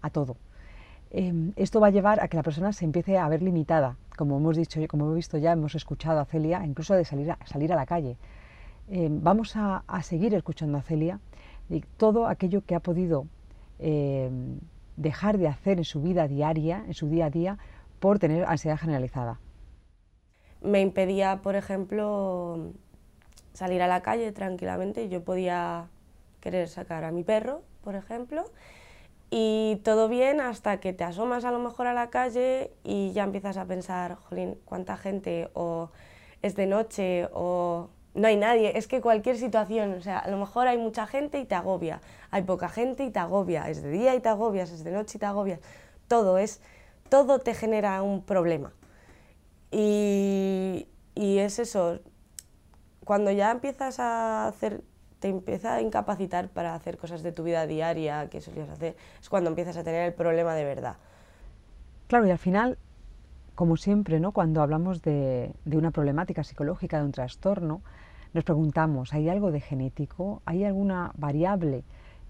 a 0.02 0.10
todo. 0.10 0.36
em, 1.10 1.52
esto 1.56 1.78
va 1.80 1.86
a 1.86 1.90
llevar 1.90 2.20
a 2.20 2.28
que 2.28 2.36
la 2.36 2.42
persona 2.42 2.72
se 2.72 2.84
empiece 2.84 3.16
a 3.16 3.28
ver 3.28 3.40
limitada, 3.40 3.96
como 4.16 4.38
hemos 4.38 4.56
dicho, 4.56 4.80
como 4.88 5.04
hemos 5.04 5.16
visto 5.16 5.38
ya, 5.38 5.52
hemos 5.52 5.74
escuchado 5.74 6.18
a 6.20 6.24
Celia, 6.24 6.64
incluso 6.64 6.94
de 6.94 7.04
salir 7.04 7.30
a, 7.30 7.38
salir 7.44 7.72
a 7.72 7.76
la 7.76 7.86
calle. 7.86 8.16
Em, 8.88 9.22
vamos 9.22 9.56
a, 9.56 9.82
seguir 10.02 10.34
escuchando 10.34 10.78
a 10.78 10.82
Celia 10.82 11.20
y 11.68 11.80
todo 11.96 12.26
aquello 12.26 12.62
que 12.64 12.74
ha 12.74 12.80
podido 12.80 13.26
em, 13.78 14.58
dejar 14.96 15.38
de 15.38 15.48
hacer 15.48 15.78
en 15.78 15.84
su 15.84 16.00
vida 16.02 16.28
diaria, 16.28 16.84
en 16.86 16.94
su 16.94 17.08
día 17.08 17.26
a 17.26 17.30
día, 17.30 17.58
por 18.00 18.18
tener 18.18 18.44
ansiedad 18.44 18.78
generalizada. 18.78 19.40
Me 20.60 20.80
impedía, 20.80 21.42
por 21.42 21.54
ejemplo, 21.54 22.72
salir 23.52 23.82
a 23.82 23.86
la 23.86 24.02
calle 24.02 24.32
tranquilamente. 24.32 25.08
Yo 25.08 25.22
podía 25.22 25.88
querer 26.40 26.68
sacar 26.68 27.04
a 27.04 27.10
mi 27.10 27.24
perro, 27.24 27.62
por 27.82 27.94
ejemplo, 27.94 28.44
y 29.30 29.80
todo 29.84 30.08
bien 30.08 30.40
hasta 30.40 30.78
que 30.78 30.92
te 30.92 31.04
asomas 31.04 31.44
a 31.44 31.50
lo 31.50 31.58
mejor 31.58 31.86
a 31.86 31.92
la 31.92 32.10
calle 32.10 32.70
y 32.84 33.12
ya 33.12 33.24
empiezas 33.24 33.56
a 33.56 33.64
pensar, 33.64 34.14
jolín, 34.14 34.58
cuánta 34.64 34.96
gente, 34.96 35.50
o 35.54 35.90
es 36.42 36.54
de 36.54 36.66
noche, 36.66 37.28
o 37.32 37.90
no 38.16 38.26
hay 38.26 38.36
nadie. 38.36 38.76
Es 38.76 38.88
que 38.88 39.00
cualquier 39.00 39.36
situación, 39.36 39.94
o 39.94 40.00
sea, 40.00 40.18
a 40.18 40.28
lo 40.28 40.36
mejor 40.38 40.66
hay 40.66 40.78
mucha 40.78 41.06
gente 41.06 41.38
y 41.38 41.44
te 41.44 41.54
agobia, 41.54 42.00
hay 42.30 42.42
poca 42.42 42.68
gente 42.68 43.04
y 43.04 43.10
te 43.10 43.18
agobia, 43.18 43.68
es 43.70 43.82
de 43.82 43.90
día 43.90 44.14
y 44.14 44.20
te 44.20 44.28
agobias, 44.28 44.70
es 44.70 44.82
de 44.82 44.90
noche 44.90 45.18
y 45.18 45.20
te 45.20 45.26
agobias. 45.26 45.60
Todo 46.08 46.38
es, 46.38 46.60
todo 47.08 47.38
te 47.38 47.54
genera 47.54 48.02
un 48.02 48.22
problema. 48.22 48.72
Y, 49.70 50.88
y 51.14 51.38
es 51.38 51.58
eso, 51.58 52.00
cuando 53.04 53.30
ya 53.30 53.50
empiezas 53.50 54.00
a 54.00 54.48
hacer 54.48 54.82
te 55.20 55.28
empieza 55.28 55.74
a 55.74 55.80
incapacitar 55.80 56.48
para 56.48 56.74
hacer 56.74 56.98
cosas 56.98 57.22
de 57.22 57.32
tu 57.32 57.42
vida 57.42 57.66
diaria 57.66 58.28
que 58.28 58.40
solías 58.40 58.68
hacer, 58.68 58.96
es 59.20 59.28
cuando 59.28 59.50
empiezas 59.50 59.76
a 59.76 59.84
tener 59.84 60.06
el 60.06 60.14
problema 60.14 60.54
de 60.54 60.64
verdad. 60.64 60.96
Claro, 62.06 62.26
y 62.26 62.30
al 62.30 62.38
final, 62.38 62.78
como 63.54 63.76
siempre, 63.76 64.20
¿no? 64.20 64.32
cuando 64.32 64.62
hablamos 64.62 65.02
de, 65.02 65.52
una 65.72 65.90
problemática 65.90 66.44
psicológica, 66.44 66.98
de 66.98 67.04
un 67.04 67.12
trastorno, 67.12 67.82
nos 68.32 68.44
preguntamos, 68.44 69.12
¿hay 69.12 69.28
algo 69.28 69.50
de 69.50 69.60
genético? 69.60 70.42
¿Hay 70.44 70.64
alguna 70.64 71.12
variable 71.16 71.84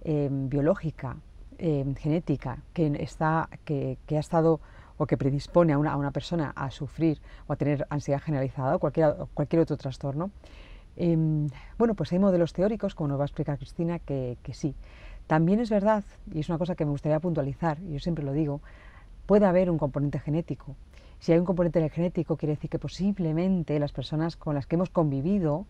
em, 0.05 0.49
biológica, 0.49 1.17
em, 1.59 1.95
genética, 1.95 2.59
que, 2.73 2.87
está, 3.01 3.49
que, 3.65 3.99
ha 4.11 4.21
estado 4.21 4.61
o 4.99 5.07
que 5.07 5.17
predispone 5.17 5.73
a 5.73 5.79
una, 5.79 5.93
a 5.93 5.97
una, 5.97 6.11
persona 6.11 6.53
a 6.55 6.71
sufrir 6.71 7.21
o 7.47 7.53
a 7.53 7.57
tener 7.57 7.87
ansiedad 7.91 8.21
generalizada 8.21 8.77
o 8.77 8.79
cualquier, 8.79 9.15
cualquier 9.35 9.63
otro 9.63 9.77
trastorno? 9.77 10.31
Em, 10.97 11.49
bueno, 11.79 11.95
pues 11.95 12.13
hay 12.13 12.19
modelos 12.19 12.53
teóricos, 12.53 12.95
como 12.95 13.09
nos 13.09 13.19
va 13.19 13.25
a 13.25 13.27
explicar 13.27 13.59
Cristina, 13.59 13.99
que, 13.99 14.39
sí. 14.53 14.75
También 15.27 15.61
es 15.61 15.71
verdad, 15.71 16.05
y 16.33 16.41
es 16.41 16.49
una 16.49 16.59
cosa 16.59 16.75
que 16.75 16.85
me 16.85 16.91
gustaría 16.93 17.21
puntualizar, 17.21 17.79
y 17.81 17.95
yo 17.95 17.99
siempre 17.99 18.25
lo 18.25 18.33
digo, 18.33 18.61
puede 19.27 19.45
haber 19.45 19.71
un 19.71 19.79
componente 19.79 20.19
genético. 20.21 20.77
Si 21.19 21.33
hay 21.33 21.39
un 21.39 21.45
componente 21.45 21.87
genético, 21.91 22.37
quiere 22.37 22.55
decir 22.55 22.71
que 22.71 22.79
posiblemente 22.79 23.79
las 23.79 23.93
personas 23.93 24.37
con 24.37 24.55
las 24.55 24.67
que 24.67 24.77
hemos 24.77 24.91
convivido 24.91 25.67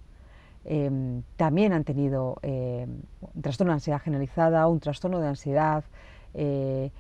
em, 0.67 1.23
también 1.37 1.73
han 1.73 1.85
tenido 1.85 2.37
em, 2.43 3.01
un 3.21 3.43
trastorno 3.43 3.73
de 3.73 3.77
ansiedad 3.77 4.01
generalizada, 4.01 4.67
un 4.67 4.81
trastorno 4.81 5.21
de 5.21 5.29
ansiedad 5.29 5.85
eh, 6.35 6.91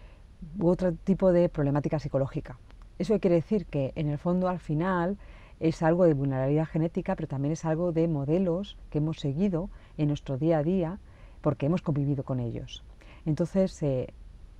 u 0.58 0.68
otro 0.68 0.92
tipo 0.92 1.32
de 1.32 1.48
problemática 1.48 1.98
psicológica. 1.98 2.58
Eso 2.98 3.18
quiere 3.20 3.36
decir 3.36 3.66
que 3.66 3.92
en 3.96 4.08
el 4.08 4.18
fondo 4.18 4.48
al 4.48 4.60
final 4.60 5.18
es 5.60 5.82
algo 5.82 6.04
de 6.04 6.14
vulnerabilidad 6.14 6.66
genética, 6.66 7.16
pero 7.16 7.28
también 7.28 7.52
es 7.52 7.64
algo 7.64 7.92
de 7.92 8.08
modelos 8.08 8.76
que 8.90 8.98
hemos 8.98 9.18
seguido 9.18 9.68
en 9.98 10.08
nuestro 10.08 10.38
día 10.38 10.58
a 10.58 10.62
día 10.62 10.98
porque 11.40 11.66
hemos 11.66 11.82
convivido 11.82 12.24
con 12.24 12.40
ellos. 12.40 12.84
Entonces, 13.24 13.82
eh, 13.82 14.12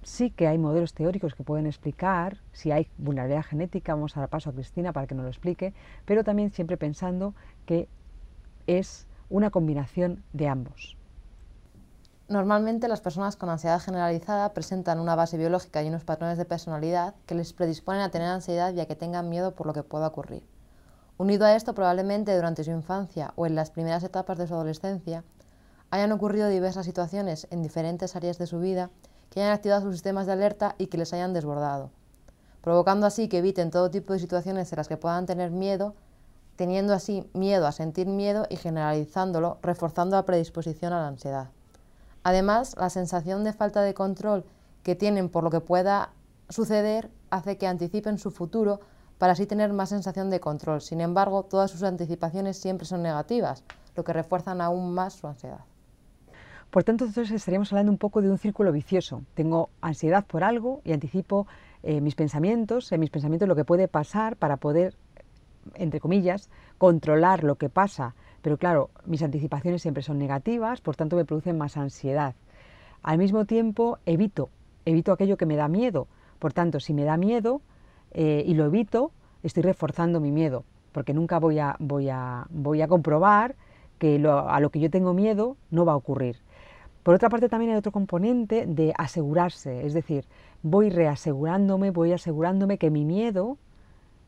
sí 0.03 0.31
que 0.31 0.47
hay 0.47 0.59
modelos 0.59 0.95
teóricos 0.95 1.35
que 1.35 1.45
pueden 1.45 1.67
explicar 1.67 2.39
si 2.53 2.73
hay 2.73 2.89
vulnerabilidad 2.99 3.45
genética, 3.45 3.95
vamos 3.95 4.17
a 4.17 4.21
dar 4.21 4.29
paso 4.29 4.51
a 4.51 4.53
Cristina 4.53 4.93
para 4.93 5.07
que 5.07 5.15
nos 5.15 5.25
lo 5.25 5.31
explique, 5.31 5.75
pero 6.05 6.25
también 6.25 6.51
siempre 6.51 6.77
pensando 6.77 7.35
que 7.67 7.89
es 8.67 9.07
una 9.29 9.51
combinación 9.51 10.23
de 10.33 10.49
ambos. 10.49 10.97
Normalmente 12.29 12.89
las 12.89 13.01
personas 13.01 13.37
con 13.37 13.49
ansiedad 13.51 13.81
generalizada 13.81 14.53
presentan 14.53 14.99
una 14.99 15.15
base 15.15 15.39
biológica 15.39 15.83
y 15.83 15.89
unos 15.89 16.05
patrones 16.05 16.39
de 16.39 16.45
personalidad 16.45 17.15
que 17.25 17.37
les 17.37 17.53
predisponen 17.53 18.03
a 18.03 18.11
tener 18.11 18.29
ansiedad 18.29 18.75
y 18.75 18.81
a 18.81 18.87
que 18.87 18.97
tengan 18.97 19.29
miedo 19.29 19.55
por 19.55 19.69
lo 19.69 19.73
que 19.73 19.85
pueda 19.85 20.09
ocurrir. 20.09 20.45
Unido 21.19 21.47
a 21.47 21.55
esto, 21.55 21.73
probablemente 21.73 22.35
durante 22.35 22.65
su 22.65 22.73
infancia 22.73 23.33
o 23.37 23.47
en 23.47 23.55
las 23.55 23.71
primeras 23.71 24.03
etapas 24.03 24.39
de 24.39 24.49
su 24.49 24.55
adolescencia, 24.55 25.23
hayan 25.91 26.11
ocurrido 26.13 26.49
diversas 26.49 26.85
situaciones 26.85 27.47
en 27.51 27.63
diferentes 27.63 28.17
áreas 28.17 28.39
de 28.39 28.47
su 28.47 28.59
vida 28.59 28.91
que 29.31 29.41
hayan 29.41 29.55
activado 29.55 29.83
sus 29.83 29.93
sistemas 29.93 30.27
de 30.27 30.33
alerta 30.33 30.75
y 30.79 30.89
que 30.89 30.99
les 30.99 31.13
hayan 31.13 31.33
desbordado, 31.33 31.91
provocando 32.61 33.07
así 33.07 33.29
que 33.29 33.39
eviten 33.39 33.71
todo 33.71 33.91
tipo 33.91 34.13
de 34.13 34.19
situaciones 34.19 34.73
en 34.73 34.77
las 34.77 34.89
que 34.89 34.97
puedan 34.97 35.27
tener 35.27 35.53
miedo, 35.53 35.95
teniendo 36.57 36.95
así 36.95 37.29
miedo 37.33 37.67
a 37.67 37.73
sentir 37.73 38.07
miedo 38.07 38.47
y 38.51 38.57
generalizándolo, 38.57 39.59
reforzando 39.63 40.17
la 40.17 40.25
predisposición 40.25 40.93
a 40.93 41.01
la 41.01 41.09
ansiedad. 41.09 41.49
Además, 42.25 42.75
la 42.77 42.91
sensación 42.91 43.45
de 43.45 43.53
falta 43.53 43.83
de 43.83 43.95
control 43.95 44.45
que 44.83 44.97
tienen 44.97 45.29
por 45.29 45.45
lo 45.45 45.51
que 45.51 45.61
pueda 45.61 46.11
suceder 46.49 47.11
hace 47.31 47.57
que 47.59 47.67
anticipen 47.67 48.19
su 48.19 48.31
futuro 48.31 48.81
para 49.19 49.33
así 49.33 49.47
tener 49.47 49.73
más 49.73 49.91
sensación 49.91 50.31
de 50.31 50.41
control. 50.41 50.81
Sin 50.81 51.01
embargo, 51.01 51.45
todas 51.45 51.71
sus 51.71 51.83
anticipaciones 51.83 52.57
siempre 52.57 52.87
son 52.87 53.03
negativas, 53.03 53.65
lo 53.95 54.05
que 54.05 54.13
refuerzan 54.13 54.61
aún 54.61 54.93
más 54.93 55.15
su 55.15 55.27
ansiedad. 55.27 55.61
Por 56.71 56.85
tanto, 56.85 57.05
entonces 57.05 57.35
estaríamos 57.35 57.73
hablando 57.73 57.93
un 57.93 57.99
poco 57.99 58.21
de 58.21 58.31
un 58.31 58.39
círculo 58.39 58.73
vicioso. 58.73 59.23
Tengo 59.35 59.71
ansiedad 59.81 60.25
por 60.27 60.45
algo 60.45 60.81
y 60.85 60.93
anticipo 60.93 61.47
eh, 61.83 62.01
mis 62.01 62.15
pensamientos, 62.15 62.91
en 62.93 63.01
mis 63.01 63.11
pensamientos 63.11 63.49
lo 63.49 63.57
que 63.57 63.65
puede 63.65 63.89
pasar 63.89 64.37
para 64.37 64.57
poder, 64.57 64.97
entre 65.75 66.01
comillas, 66.01 66.51
controlar 66.79 67.45
lo 67.45 67.57
que 67.57 67.69
pasa. 67.69 68.15
Pero 68.43 68.59
claro, 68.59 68.91
mis 69.05 69.23
anticipaciones 69.23 69.83
siempre 69.83 70.03
son 70.03 70.19
negativas, 70.19 70.81
por 70.81 70.97
tanto 70.97 71.17
me 71.17 71.25
producen 71.25 71.59
más 71.59 71.77
ansiedad. 71.77 72.35
Al 73.03 73.19
mismo 73.19 73.45
tiempo, 73.45 73.99
evito, 74.07 74.51
evito 74.85 75.13
aquello 75.13 75.37
que 75.37 75.47
me 75.47 75.57
da 75.57 75.69
miedo. 75.69 76.09
Por 76.39 76.53
tanto, 76.53 76.81
si 76.81 76.93
me 76.93 77.05
da 77.05 77.17
miedo, 77.17 77.61
eh, 78.13 78.45
y 78.47 78.55
lo 78.55 78.67
evito, 78.67 79.13
estoy 79.43 79.63
reforzando 79.63 80.21
mi 80.21 80.31
miedo, 80.31 80.65
porque 80.93 81.15
nunca 81.15 81.39
voy 81.39 81.59
a, 81.59 81.77
voy 81.79 82.09
a, 82.09 82.47
voy 82.51 82.83
a 82.83 82.89
comprobar 82.89 83.57
que 83.99 84.17
a 84.27 84.61
lo 84.61 84.71
que 84.71 84.81
yo 84.81 84.91
tengo 84.91 85.15
miedo 85.15 85.57
no 85.71 85.85
va 85.85 85.93
a 85.93 85.97
ocurrir. 85.97 86.37
Por 87.03 87.15
otra 87.15 87.29
parte, 87.29 87.49
también 87.49 87.71
hay 87.71 87.79
otro 87.79 87.93
componente 87.93 88.67
de 88.67 88.93
asegurarse, 88.99 89.87
es 89.87 89.95
decir, 89.95 90.25
voy 90.63 90.91
reasegurándome, 90.91 91.91
voy 91.91 92.13
asegurándome 92.13 92.79
que 92.79 92.91
mi 92.91 93.05
miedo 93.05 93.59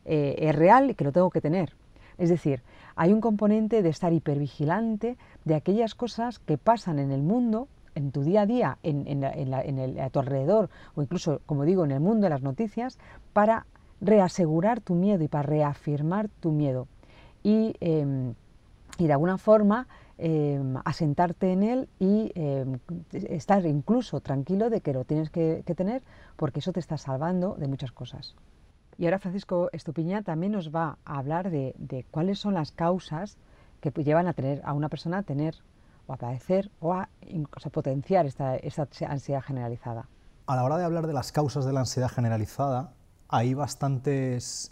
eh, 0.05 0.35
es 0.39 0.55
real 0.55 0.91
y 0.91 0.95
que 0.95 1.03
lo 1.03 1.11
tengo 1.11 1.29
que 1.29 1.41
tener. 1.41 1.73
Es 2.17 2.29
decir, 2.29 2.61
hay 2.95 3.13
un 3.13 3.21
componente 3.21 3.81
de 3.81 3.89
estar 3.89 4.11
hipervigilante 4.11 5.17
de 5.45 5.55
aquellas 5.55 5.95
cosas 5.95 6.39
que 6.39 6.57
pasan 6.57 6.99
en 6.99 7.11
el 7.11 7.21
mundo, 7.21 7.67
en 7.95 8.11
tu 8.11 8.23
día 8.23 8.41
a 8.41 8.45
día, 8.45 8.77
en, 8.83 9.23
el, 9.23 9.99
a 9.99 10.09
tu 10.09 10.19
alrededor 10.19 10.69
o 10.95 11.01
incluso, 11.01 11.41
como 11.45 11.63
digo, 11.63 11.85
en 11.85 11.91
el 11.91 11.99
mundo 12.01 12.25
de 12.25 12.29
las 12.29 12.41
noticias, 12.41 12.99
para 13.33 13.65
reasegurar 14.01 14.81
tu 14.81 14.95
miedo 14.95 15.23
y 15.23 15.27
para 15.27 15.43
reafirmar 15.43 16.29
tu 16.39 16.51
miedo. 16.51 16.87
Y, 17.43 17.75
em, 17.79 18.33
de 18.97 19.13
alguna 19.13 19.37
forma 19.37 19.87
em, 20.17 20.75
asentarte 20.83 21.53
en 21.53 21.63
él 21.63 21.89
y 21.99 22.33
em, 22.35 22.79
estar 23.13 23.65
incluso 23.65 24.19
tranquilo 24.19 24.69
de 24.69 24.81
que 24.81 24.91
lo 24.91 25.05
tienes 25.05 25.29
que, 25.29 25.63
tener 25.77 26.03
porque 26.35 26.59
eso 26.59 26.73
te 26.73 26.81
está 26.81 26.97
salvando 26.97 27.55
de 27.55 27.69
muchas 27.69 27.93
cosas. 27.93 28.35
Y 28.99 29.05
ahora 29.05 29.17
Francisco 29.17 29.69
Estupiña 29.71 30.23
también 30.23 30.51
nos 30.51 30.75
va 30.75 30.97
a 31.05 31.19
hablar 31.19 31.49
de, 31.51 32.05
cuáles 32.11 32.37
son 32.37 32.53
las 32.53 32.73
causas 32.73 33.37
que 33.79 33.91
llevan 33.91 34.27
a 34.27 34.33
tener 34.33 34.61
a 34.65 34.73
una 34.73 34.89
persona 34.89 35.19
a 35.19 35.23
tener 35.23 35.55
o 36.05 36.11
a 36.11 36.17
padecer 36.17 36.69
o 36.81 36.91
a, 36.91 37.07
potenciar 37.71 38.25
esta, 38.25 38.59
ansiedad 39.07 39.41
generalizada. 39.41 40.09
A 40.47 40.55
la 40.57 40.65
hora 40.65 40.77
de 40.77 40.83
hablar 40.83 41.07
de 41.07 41.13
las 41.13 41.31
causas 41.31 41.63
de 41.63 41.71
la 41.71 41.79
ansiedad 41.79 42.09
generalizada, 42.09 42.91
hay 43.29 43.53
bastantes 43.53 44.69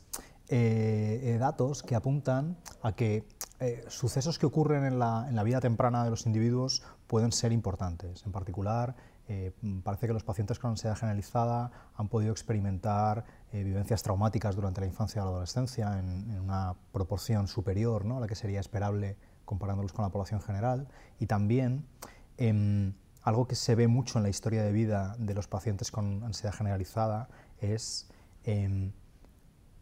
eh, 0.49 1.21
eh, 1.23 1.37
datos 1.39 1.81
que 1.81 1.95
apuntan 1.95 2.57
a 2.81 2.91
que 2.91 3.25
eh, 3.61 3.85
sucesos 3.87 4.37
que 4.37 4.45
ocurren 4.45 4.83
en 4.83 4.99
la, 4.99 5.43
vida 5.45 5.61
temprana 5.61 6.03
de 6.03 6.09
los 6.09 6.25
individuos 6.25 6.83
pueden 7.07 7.31
ser 7.31 7.53
importantes. 7.53 8.25
En 8.25 8.33
particular, 8.33 8.93
parece 9.83 10.07
que 10.07 10.13
los 10.13 10.23
pacientes 10.23 10.57
con 10.57 10.71
ansiedad 10.71 10.95
generalizada 10.95 11.71
han 11.95 12.07
podido 12.07 12.31
experimentar 12.31 13.25
vivencias 13.51 14.01
traumáticas 14.01 14.55
durante 14.55 14.81
la 14.81 14.87
infancia 14.87 15.19
y 15.19 15.23
la 15.23 15.31
adolescencia 15.31 15.99
en, 15.99 16.39
una 16.39 16.75
proporción 16.93 17.47
superior 17.47 18.05
¿no? 18.05 18.17
a 18.17 18.19
la 18.21 18.27
que 18.27 18.35
sería 18.35 18.59
esperable 18.59 19.17
comparándolos 19.45 19.93
con 19.93 20.03
la 20.03 20.09
población 20.09 20.41
general. 20.41 20.87
Y 21.19 21.25
también 21.25 21.85
em, 22.37 22.93
algo 23.21 23.47
que 23.47 23.55
se 23.55 23.75
ve 23.75 23.87
mucho 23.87 24.19
en 24.19 24.23
la 24.23 24.29
historia 24.29 24.63
de 24.63 24.71
vida 24.71 25.15
de 25.19 25.33
los 25.33 25.47
pacientes 25.47 25.91
con 25.91 26.23
ansiedad 26.23 26.53
generalizada 26.53 27.27
es 27.59 28.09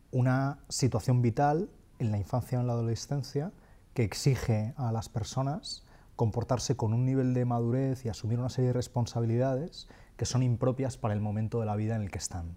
una 0.10 0.58
situación 0.70 1.22
vital 1.22 1.70
en 2.00 2.12
la 2.12 2.18
infancia 2.18 2.58
o 2.58 2.62
en 2.62 2.68
la 2.68 2.74
adolescencia 2.74 3.52
que 3.94 4.04
exige 4.04 4.74
a 4.78 4.92
las 4.92 5.10
personas 5.10 5.84
comportarse 6.16 6.76
con 6.76 6.94
un 6.94 7.06
nivel 7.06 7.34
de 7.34 7.46
madurez 7.46 8.06
y 8.06 8.10
asumir 8.10 8.40
una 8.40 8.50
serie 8.50 8.68
de 8.68 8.74
responsabilidades 8.74 9.88
que 10.18 10.26
son 10.26 10.44
impropias 10.44 10.98
para 10.98 11.14
el 11.14 11.22
momento 11.22 11.60
de 11.60 11.66
la 11.66 11.76
vida 11.76 11.96
en 11.96 12.02
el 12.02 12.12
que 12.12 12.20
están. 12.20 12.56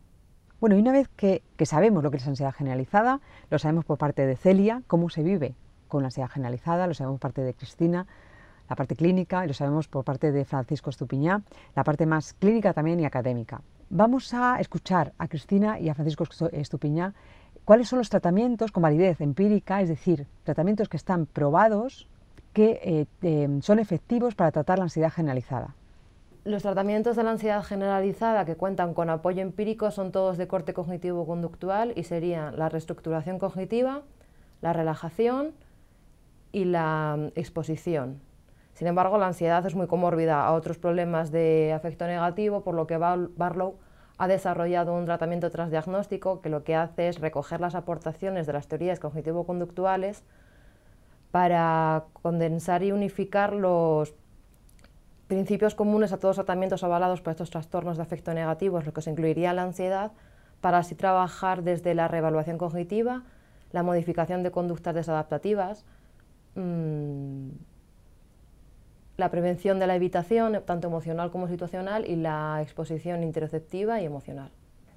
Bueno, 0.61 0.77
y 0.77 0.81
una 0.81 0.93
vez 0.93 1.09
que, 1.09 1.43
sabemos 1.65 2.03
lo 2.03 2.11
que 2.11 2.17
es 2.17 2.27
ansiedad 2.27 2.53
generalizada, 2.53 3.21
lo 3.51 3.59
sabemos 3.59 3.85
por 3.85 3.99
parte 3.99 4.27
de 4.27 4.37
Celia, 4.37 4.83
cómo 4.87 5.09
se 5.09 5.23
vive 5.23 5.55
con 5.87 6.03
la 6.03 6.09
ansiedad 6.09 6.29
generalizada, 6.29 6.87
lo 6.87 6.95
sabemos 6.95 7.21
por 7.21 7.31
parte 7.31 7.43
de 7.43 7.55
Cristina, 7.55 8.07
la 8.69 8.77
parte 8.77 8.97
clínica, 8.97 9.45
y 9.45 9.49
lo 9.49 9.55
sabemos 9.55 9.89
por 9.89 10.05
parte 10.05 10.33
de 10.33 10.45
Francisco 10.45 10.91
Estupiñá, 10.91 11.43
la 11.75 11.85
parte 11.85 12.07
más 12.07 12.35
clínica 12.35 12.75
también 12.75 13.01
y 13.01 13.05
académica. 13.05 13.63
Vamos 13.89 14.35
a 14.35 14.61
escuchar 14.61 15.15
a 15.17 15.29
Cristina 15.29 15.79
y 15.79 15.89
a 15.89 15.95
Francisco 15.95 16.25
Estupiñá 16.53 17.15
cuáles 17.65 17.89
son 17.89 18.01
los 18.01 18.11
tratamientos 18.11 18.73
con 18.73 18.83
validez 18.83 19.21
empírica, 19.21 19.81
es 19.81 19.89
decir, 19.89 20.27
tratamientos 20.43 20.89
que 20.89 20.97
están 20.97 21.27
probados 21.27 22.09
que 22.53 22.81
eh, 22.83 23.07
eh, 23.23 23.59
son 23.63 23.79
efectivos 23.79 24.35
para 24.35 24.51
tratar 24.51 24.79
la 24.79 24.85
ansiedad 24.85 25.13
generalizada. 25.13 25.75
Los 26.45 26.63
tratamientos 26.63 27.17
de 27.17 27.25
la 27.25 27.33
ansiedad 27.33 27.63
generalizada 27.63 28.45
que 28.45 28.57
cuentan 28.57 28.95
con 28.95 29.11
apoyo 29.11 29.43
empírico 29.43 29.91
son 29.91 30.13
todos 30.13 30.39
de 30.39 30.49
corte 30.49 30.73
cognitivo-conductual 30.73 31.93
y 31.95 32.05
serían 32.05 32.59
la 32.59 32.69
reestructuración 32.69 33.39
cognitiva, 33.39 34.03
la 34.63 34.73
relajación 34.73 35.53
y 36.53 36.65
la 36.65 37.17
mm, 37.19 37.27
exposición. 37.35 38.21
Sin 38.73 38.87
embargo, 38.87 39.19
la 39.19 39.27
ansiedad 39.27 39.67
es 39.67 39.75
muy 39.75 39.89
comórbida 39.89 40.47
a 40.47 40.53
otros 40.53 40.79
problemas 40.79 41.33
de 41.33 41.73
afecto 41.75 42.07
negativo, 42.07 42.63
por 42.63 42.75
lo 42.75 42.87
que 42.87 42.97
Barlow 42.97 43.77
ha 44.19 44.29
desarrollado 44.29 44.95
un 44.95 45.05
tratamiento 45.05 45.51
transdiagnóstico 45.51 46.41
que 46.41 46.49
lo 46.49 46.65
que 46.65 46.77
hace 46.77 47.09
es 47.09 47.21
recoger 47.21 47.61
las 47.61 47.75
aportaciones 47.75 48.47
de 48.47 48.53
las 48.53 48.69
teorías 48.69 49.01
cognitivo-conductuales 49.01 50.23
para 51.31 52.05
condensar 52.23 52.83
y 52.83 52.93
unificar 52.93 53.53
los 53.53 54.15
principios 55.27 55.75
comunes 55.75 56.13
a 56.13 56.17
todos 56.17 56.37
los 56.37 56.47
tratamientos 56.47 56.83
avalados 56.83 57.21
por 57.21 57.33
estos 57.33 57.51
trastornos 57.51 57.97
de 57.99 58.03
afecto 58.03 58.33
negativo, 58.33 58.81
lo 58.81 58.93
que 58.93 59.03
se 59.03 59.11
incluiría 59.11 59.53
la 59.53 59.63
ansiedad, 59.63 60.13
para 60.61 60.79
así 60.79 60.95
trabajar 60.95 61.63
desde 61.63 61.95
la 61.95 62.09
reevaluación 62.09 62.59
cognitiva, 62.59 63.23
la 63.73 63.83
modificación 63.83 64.43
de 64.43 64.51
conductas 64.51 64.95
desadaptativas, 64.95 65.85
mmm, 66.55 67.51
la 69.19 69.31
prevención 69.31 69.79
de 69.79 69.87
la 69.87 69.97
evitación, 69.97 70.63
tanto 70.65 70.89
emocional 70.89 71.31
como 71.31 71.49
situacional, 71.49 72.07
y 72.07 72.17
la 72.17 72.61
exposición 72.63 73.23
interoceptiva 73.23 74.01
y 74.01 74.07
emocional. 74.07 74.51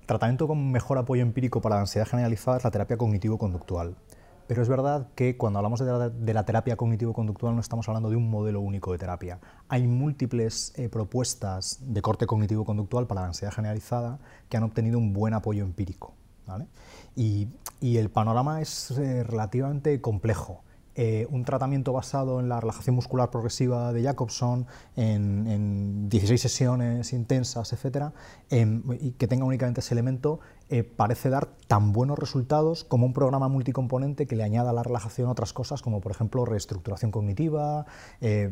Tratamiento 0.06 0.48
con 0.48 0.72
mejor 0.72 0.98
apoyo 0.98 1.24
empírico 1.24 1.60
para 1.60 1.76
la 1.76 1.82
ansiedad 1.82 2.08
generalizada 2.08 2.58
es 2.58 2.64
la 2.64 2.72
terapia 2.72 2.98
cognitivo-conductual. 2.98 3.96
Pero 4.52 4.64
es 4.64 4.68
verdad 4.68 5.08
que 5.16 5.38
cuando 5.38 5.60
hablamos 5.60 5.80
de 5.80 6.34
la, 6.34 6.44
terapia 6.44 6.76
cognitivo-conductual 6.76 7.56
no 7.56 7.62
estamos 7.62 7.88
hablando 7.88 8.10
de 8.10 8.18
un 8.18 8.30
modelo 8.30 8.60
único 8.60 8.92
de 8.92 8.98
terapia. 8.98 9.40
Hay 9.70 9.88
múltiples 9.88 10.74
eh, 10.76 10.90
propuestas 10.90 11.80
de 11.80 12.02
corte 12.02 12.28
cognitivo-conductual 12.28 13.08
para 13.08 13.22
la 13.22 13.28
ansiedad 13.28 13.54
generalizada 13.54 14.20
que 14.50 14.58
han 14.58 14.64
obtenido 14.64 14.98
un 14.98 15.14
buen 15.14 15.34
apoyo 15.34 15.64
empírico. 15.64 16.16
Y, 17.16 17.48
el 17.82 18.10
panorama 18.10 18.60
es 18.60 18.92
eh, 18.92 19.24
relativamente 19.24 20.02
complejo. 20.02 20.66
Eh, 21.04 21.26
un 21.32 21.44
tratamiento 21.46 21.94
basado 21.94 22.40
en 22.40 22.48
la 22.48 22.60
relajación 22.60 22.96
muscular 22.96 23.32
progresiva 23.32 23.92
de 23.92 24.04
Jacobson, 24.04 24.68
en, 24.96 26.08
16 26.10 26.40
sesiones 26.40 27.12
intensas, 27.12 27.74
etcétera, 27.74 28.14
em, 28.52 28.84
y 29.00 29.14
que 29.14 29.28
tenga 29.28 29.44
únicamente 29.44 29.80
ese 29.80 29.96
elemento, 29.96 30.42
eh, 30.70 30.84
parece 30.84 31.32
dar 31.32 31.48
tan 31.66 31.92
buenos 31.92 32.20
resultados 32.20 32.84
como 32.84 33.08
un 33.08 33.14
programa 33.14 33.48
multicomponente 33.48 34.28
que 34.28 34.36
le 34.36 34.44
añada 34.44 34.70
a 34.70 34.74
la 34.74 34.84
relajación 34.84 35.28
otras 35.28 35.54
cosas, 35.54 35.82
como 35.82 36.02
por 36.02 36.12
ejemplo 36.12 36.46
reestructuración 36.46 37.10
cognitiva, 37.10 37.88
eh, 38.20 38.52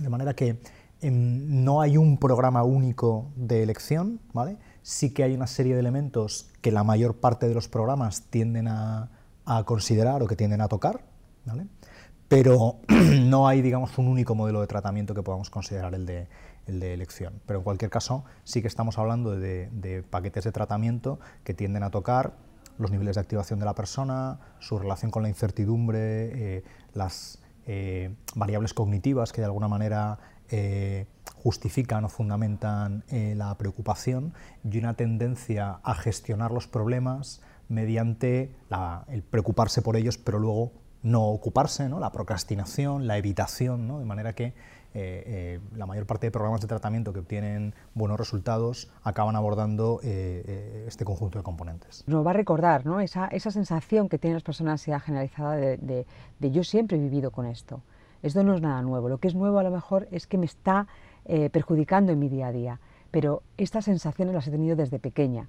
de 0.00 0.08
manera 0.08 0.34
que 0.34 0.60
em, 1.00 1.64
no 1.64 1.80
hay 1.80 1.96
un 1.96 2.16
programa 2.16 2.62
único 2.62 3.32
de 3.34 3.64
elección, 3.64 4.20
¿vale? 4.32 4.56
sí 4.82 5.12
que 5.12 5.24
hay 5.24 5.34
una 5.34 5.48
serie 5.48 5.74
de 5.74 5.80
elementos 5.80 6.48
que 6.60 6.70
la 6.70 6.84
mayor 6.84 7.16
parte 7.16 7.48
de 7.48 7.54
los 7.54 7.66
programas 7.66 8.22
tienden 8.30 8.68
a 8.68 9.10
considerar 9.64 10.22
o 10.22 10.28
que 10.28 10.36
tienden 10.36 10.60
a 10.60 10.68
tocar, 10.68 11.11
pero 12.32 12.76
no 12.88 13.46
hay, 13.46 13.60
digamos, 13.60 13.98
un 13.98 14.08
único 14.08 14.34
modelo 14.34 14.62
de 14.62 14.66
tratamiento 14.66 15.12
que 15.12 15.22
podamos 15.22 15.50
considerar 15.50 15.94
el 15.94 16.06
de, 16.06 16.28
elección. 16.66 17.42
Pero 17.44 17.58
en 17.58 17.62
cualquier 17.62 17.90
caso, 17.90 18.24
sí 18.42 18.62
que 18.62 18.68
estamos 18.68 18.96
hablando 18.96 19.36
de, 19.36 20.02
paquetes 20.08 20.44
de 20.44 20.50
tratamiento 20.50 21.20
que 21.44 21.52
tienden 21.52 21.82
a 21.82 21.90
tocar 21.90 22.32
los 22.78 22.90
niveles 22.90 23.16
de 23.16 23.20
activación 23.20 23.58
de 23.58 23.66
la 23.66 23.74
persona, 23.74 24.40
su 24.60 24.78
relación 24.78 25.10
con 25.10 25.22
la 25.22 25.28
incertidumbre, 25.28 25.98
eh, 26.56 26.64
las 26.94 27.42
eh, 27.66 28.14
variables 28.34 28.72
cognitivas 28.72 29.30
que 29.30 29.42
de 29.42 29.44
alguna 29.44 29.68
manera 29.68 30.18
eh, 30.48 31.04
justifican 31.34 32.06
o 32.06 32.08
fundamentan 32.08 33.04
la 33.10 33.58
preocupación 33.58 34.32
y 34.64 34.78
una 34.78 34.94
tendencia 34.94 35.80
a 35.82 35.94
gestionar 35.94 36.50
los 36.50 36.66
problemas 36.66 37.42
mediante 37.68 38.54
el 39.08 39.22
preocuparse 39.22 39.82
por 39.82 39.96
ellos, 39.96 40.16
pero 40.16 40.38
luego 40.38 40.72
no 41.02 41.26
ocuparse, 41.28 41.88
¿no? 41.88 42.00
la 42.00 42.12
procrastinación, 42.12 43.06
la 43.06 43.18
evitación, 43.18 43.88
¿no? 43.88 43.98
de 43.98 44.04
manera 44.04 44.34
que 44.34 44.54
eh, 44.94 45.24
eh, 45.26 45.60
la 45.74 45.86
mayor 45.86 46.04
parte 46.04 46.26
de 46.26 46.30
programas 46.30 46.60
de 46.60 46.66
tratamiento 46.66 47.14
que 47.14 47.20
obtienen 47.20 47.74
buenos 47.94 48.18
resultados 48.18 48.90
acaban 49.02 49.36
abordando 49.36 50.00
eh, 50.02 50.84
este 50.86 51.06
conjunto 51.06 51.38
de 51.38 51.44
componentes. 51.44 52.04
Nos 52.06 52.26
va 52.26 52.30
a 52.30 52.34
recordar 52.34 52.84
¿no? 52.84 53.00
esa, 53.00 53.26
esa, 53.28 53.50
sensación 53.50 54.10
que 54.10 54.18
tienen 54.18 54.34
las 54.34 54.42
personas 54.42 54.84
ya 54.84 55.00
generalizada 55.00 55.56
de, 55.56 55.78
de, 55.78 56.06
de, 56.38 56.50
yo 56.50 56.62
siempre 56.62 56.98
he 56.98 57.00
vivido 57.00 57.30
con 57.30 57.46
esto. 57.46 57.80
Esto 58.22 58.42
no 58.44 58.54
es 58.54 58.60
nada 58.60 58.82
nuevo. 58.82 59.08
Lo 59.08 59.16
que 59.18 59.28
es 59.28 59.34
nuevo 59.34 59.58
a 59.58 59.62
lo 59.62 59.70
mejor 59.70 60.08
es 60.10 60.26
que 60.26 60.38
me 60.38 60.46
está 60.46 60.86
perjudicando 61.52 62.12
en 62.12 62.18
mi 62.20 62.28
día 62.28 62.48
a 62.48 62.52
día. 62.52 62.80
Pero 63.10 63.42
estas 63.56 63.86
sensaciones 63.86 64.32
las 64.34 64.46
he 64.46 64.50
tenido 64.52 64.76
desde 64.76 65.00
pequeña. 65.00 65.48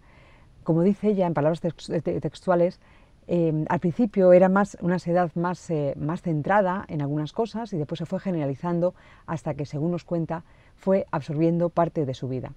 Como 0.64 0.82
dice 0.82 1.10
ella 1.10 1.28
en 1.28 1.34
palabras 1.36 1.62
textuales, 1.62 2.80
Em, 3.28 3.66
al 3.70 3.80
principio 3.80 4.34
era 4.34 4.50
más, 4.50 4.78
una 4.82 4.96
ansiedad 4.96 5.32
más, 5.36 5.70
eh, 5.70 5.94
más 5.98 6.22
centrada 6.22 6.86
en 6.90 7.02
algunas 7.02 7.32
cosas 7.32 7.72
y 7.74 7.78
después 7.78 8.00
se 8.00 8.06
fue 8.06 8.20
generalizando 8.20 8.94
hasta 9.26 9.54
que, 9.54 9.66
según 9.66 9.92
nos 9.92 10.04
cuenta, 10.04 10.44
fue 10.76 11.06
absorbiendo 11.12 11.70
parte 11.70 12.06
de 12.06 12.14
su 12.14 12.28
vida. 12.28 12.52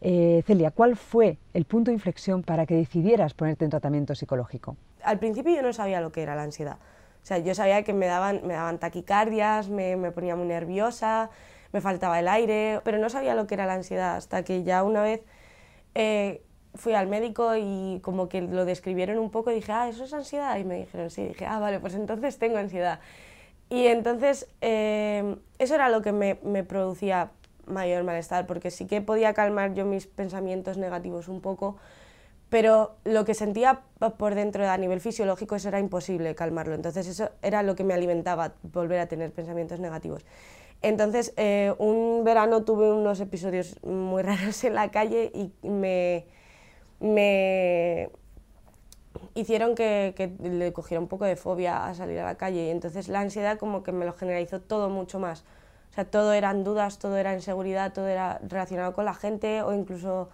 Eh, 0.00 0.42
Celia, 0.46 0.70
¿cuál 0.70 0.96
fue 0.96 1.38
el 1.54 1.64
punto 1.64 1.90
de 1.90 1.94
inflexión 1.94 2.42
para 2.42 2.66
que 2.66 2.74
decidieras 2.74 3.34
ponerte 3.34 3.64
en 3.64 3.70
tratamiento 3.70 4.14
psicológico? 4.14 4.76
Al 5.02 5.18
principio 5.18 5.54
yo 5.54 5.62
no 5.62 5.72
sabía 5.72 6.00
lo 6.00 6.12
que 6.12 6.22
era 6.22 6.34
la 6.34 6.44
ansiedad. 6.44 6.78
O 7.22 7.26
sea, 7.26 7.38
yo 7.38 7.54
sabía 7.54 7.82
que 7.82 7.92
me 7.92 8.06
daban, 8.06 8.78
taquicardias, 8.78 9.68
me, 9.68 9.96
me 9.96 10.12
ponía 10.12 10.36
muy 10.36 10.46
nerviosa, 10.46 11.30
me 11.72 11.80
faltaba 11.80 12.18
el 12.20 12.28
aire, 12.28 12.80
pero 12.84 12.98
no 12.98 13.10
sabía 13.10 13.34
lo 13.34 13.46
que 13.46 13.54
era 13.54 13.66
la 13.66 13.74
ansiedad 13.74 14.16
hasta 14.16 14.44
que 14.44 14.62
ya 14.62 14.82
una 14.82 15.02
vez 15.02 15.22
eh, 15.94 16.42
fui 16.74 16.94
al 16.94 17.06
médico 17.06 17.56
y 17.56 18.00
como 18.02 18.28
que 18.28 18.40
lo 18.42 18.64
describieron 18.64 19.18
un 19.18 19.30
poco 19.30 19.50
y 19.50 19.56
dije, 19.56 19.72
ah, 19.72 19.88
eso 19.88 20.04
es 20.04 20.12
ansiedad. 20.12 20.56
Y 20.58 20.64
me 20.64 20.76
dijeron, 20.76 21.10
sí, 21.10 21.24
dije, 21.24 21.46
ah, 21.46 21.58
vale, 21.58 21.80
pues 21.80 21.94
entonces 21.94 22.38
tengo 22.38 22.58
ansiedad. 22.58 23.00
Y 23.70 23.86
entonces 23.86 24.48
eh, 24.60 25.36
eso 25.58 25.74
era 25.74 25.88
lo 25.88 26.02
que 26.02 26.12
me, 26.12 26.38
me, 26.42 26.64
producía 26.64 27.30
mayor 27.66 28.04
malestar, 28.04 28.46
porque 28.46 28.70
sí 28.70 28.86
que 28.86 29.02
podía 29.02 29.34
calmar 29.34 29.74
yo 29.74 29.84
mis 29.84 30.06
pensamientos 30.06 30.78
negativos 30.78 31.28
un 31.28 31.42
poco, 31.42 31.76
pero 32.48 32.96
lo 33.04 33.26
que 33.26 33.34
sentía 33.34 33.82
por 34.16 34.34
dentro 34.34 34.66
a 34.66 34.76
nivel 34.78 35.00
fisiológico 35.00 35.56
eso 35.56 35.68
era 35.68 35.80
imposible 35.80 36.34
calmarlo. 36.34 36.74
Entonces 36.74 37.06
eso 37.06 37.30
era 37.42 37.62
lo 37.62 37.76
que 37.76 37.84
me 37.84 37.92
alimentaba, 37.92 38.54
volver 38.62 39.00
a 39.00 39.06
tener 39.06 39.32
pensamientos 39.32 39.80
negativos. 39.80 40.24
Entonces 40.80 41.34
eh, 41.36 41.74
un 41.78 42.22
verano 42.24 42.64
tuve 42.64 42.90
unos 42.90 43.20
episodios 43.20 43.82
muy 43.82 44.22
raros 44.22 44.64
en 44.64 44.74
la 44.74 44.90
calle 44.90 45.30
y 45.34 45.68
me 45.68 46.26
me 47.00 48.10
hicieron 49.34 49.74
que, 49.74 50.36
le 50.42 50.72
cogiera 50.72 51.00
un 51.00 51.08
poco 51.08 51.24
de 51.24 51.36
fobia 51.36 51.86
a 51.86 51.94
salir 51.94 52.18
a 52.20 52.24
la 52.24 52.36
calle 52.36 52.66
y 52.66 52.70
entonces 52.70 53.08
la 53.08 53.20
ansiedad 53.20 53.58
como 53.58 53.82
que 53.82 53.92
me 53.92 54.04
lo 54.04 54.12
generalizó 54.12 54.60
todo 54.60 54.88
mucho 54.88 55.18
más. 55.18 55.44
O 55.90 55.94
sea, 55.94 56.04
todo 56.04 56.32
eran 56.32 56.64
dudas, 56.64 56.98
todo 56.98 57.16
era 57.16 57.34
inseguridad, 57.34 57.92
todo 57.92 58.08
era 58.08 58.40
relacionado 58.46 58.92
con 58.92 59.04
la 59.04 59.14
gente 59.14 59.62
o 59.62 59.72
incluso 59.72 60.28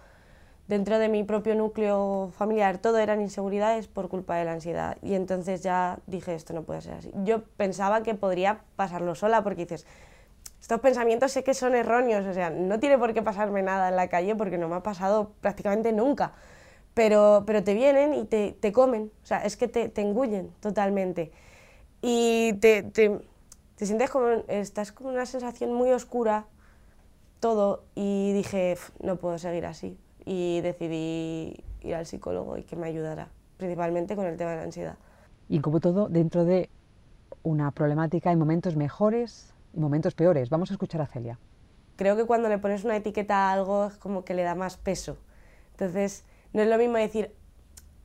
dentro 0.67 0.99
de 0.99 1.09
mi 1.09 1.23
propio 1.23 1.55
núcleo 1.55 2.31
familiar, 2.35 2.79
todo 2.79 2.97
eran 2.97 3.21
inseguridades 3.21 3.87
por 3.87 4.09
culpa 4.09 4.35
de 4.35 4.45
la 4.45 4.53
ansiedad. 4.53 4.97
Y 5.01 5.13
entonces 5.13 5.61
ya 5.61 5.99
dije, 6.07 6.33
esto 6.33 6.53
no 6.53 6.63
puede 6.63 6.81
ser 6.81 6.95
así. 6.95 7.11
Yo 7.23 7.43
pensaba 7.43 8.03
que 8.03 8.15
podría 8.15 8.61
pasarlo 8.75 9.15
sola 9.15 9.43
porque 9.43 9.63
dices, 9.63 9.85
estos 10.59 10.79
pensamientos 10.81 11.31
sé 11.31 11.43
que 11.43 11.53
son 11.53 11.75
erróneos, 11.75 12.25
o 12.25 12.33
sea, 12.33 12.49
no 12.49 12.79
tiene 12.79 12.97
por 12.97 13.13
qué 13.13 13.21
pasarme 13.21 13.61
nada 13.61 13.89
en 13.89 13.95
la 13.95 14.07
calle 14.07 14.35
porque 14.35 14.57
no 14.57 14.67
me 14.67 14.75
ha 14.75 14.83
pasado 14.83 15.31
prácticamente 15.41 15.91
nunca 15.91 16.33
pero, 16.95 17.43
pero 17.45 17.63
te 17.63 17.75
vienen 17.75 18.15
y 18.15 18.23
te, 18.25 18.57
te 18.59 18.71
comen, 18.71 19.11
o 19.21 19.25
sea, 19.25 19.45
es 19.45 19.57
que 19.57 19.67
te, 19.67 19.89
te 19.89 20.01
engullen 20.01 20.49
totalmente. 20.61 21.31
Y 22.01 22.53
te, 22.53 22.83
te, 22.83 23.19
te, 23.75 23.85
sientes 23.85 24.09
como, 24.09 24.27
estás 24.47 24.91
con 24.93 25.07
una 25.07 25.25
sensación 25.25 25.73
muy 25.73 25.91
oscura, 25.91 26.45
todo, 27.41 27.83
y 27.95 28.31
dije, 28.31 28.77
no 29.03 29.17
puedo 29.17 29.37
seguir 29.37 29.65
así. 29.65 29.99
Y 30.25 30.61
decidí 30.61 31.63
ir 31.81 31.95
al 31.95 32.05
psicólogo 32.05 32.57
y 32.57 32.63
que 32.63 32.77
me 32.77 32.87
ayudara, 32.87 33.27
principalmente 33.57 34.15
con 34.15 34.25
el 34.25 34.37
tema 34.37 34.51
de 34.51 34.57
la 34.57 34.63
ansiedad. 34.63 34.97
Y 35.49 35.59
como 35.59 35.81
todo, 35.81 36.07
dentro 36.07 36.45
de 36.45 36.69
una 37.43 37.71
problemática 37.71 38.29
hay 38.29 38.37
momentos 38.37 38.77
mejores 38.77 39.53
y 39.73 39.79
momentos 39.81 40.15
peores. 40.15 40.49
Vamos 40.49 40.71
a 40.71 40.75
escuchar 40.75 41.01
a 41.01 41.07
Celia. 41.07 41.37
creo 41.97 42.15
que 42.15 42.25
cuando 42.25 42.47
le 42.49 42.57
pones 42.57 42.85
una 42.85 42.95
etiqueta 42.95 43.49
a 43.49 43.53
algo 43.53 43.87
es 43.87 43.97
como 43.97 44.23
que 44.23 44.33
le 44.33 44.43
da 44.43 44.55
más 44.55 44.77
peso. 44.77 45.17
Entonces, 45.71 46.23
no 46.55 46.61
es 46.61 46.69
lo 46.69 46.77
mismo 46.77 46.95
decir, 46.95 47.35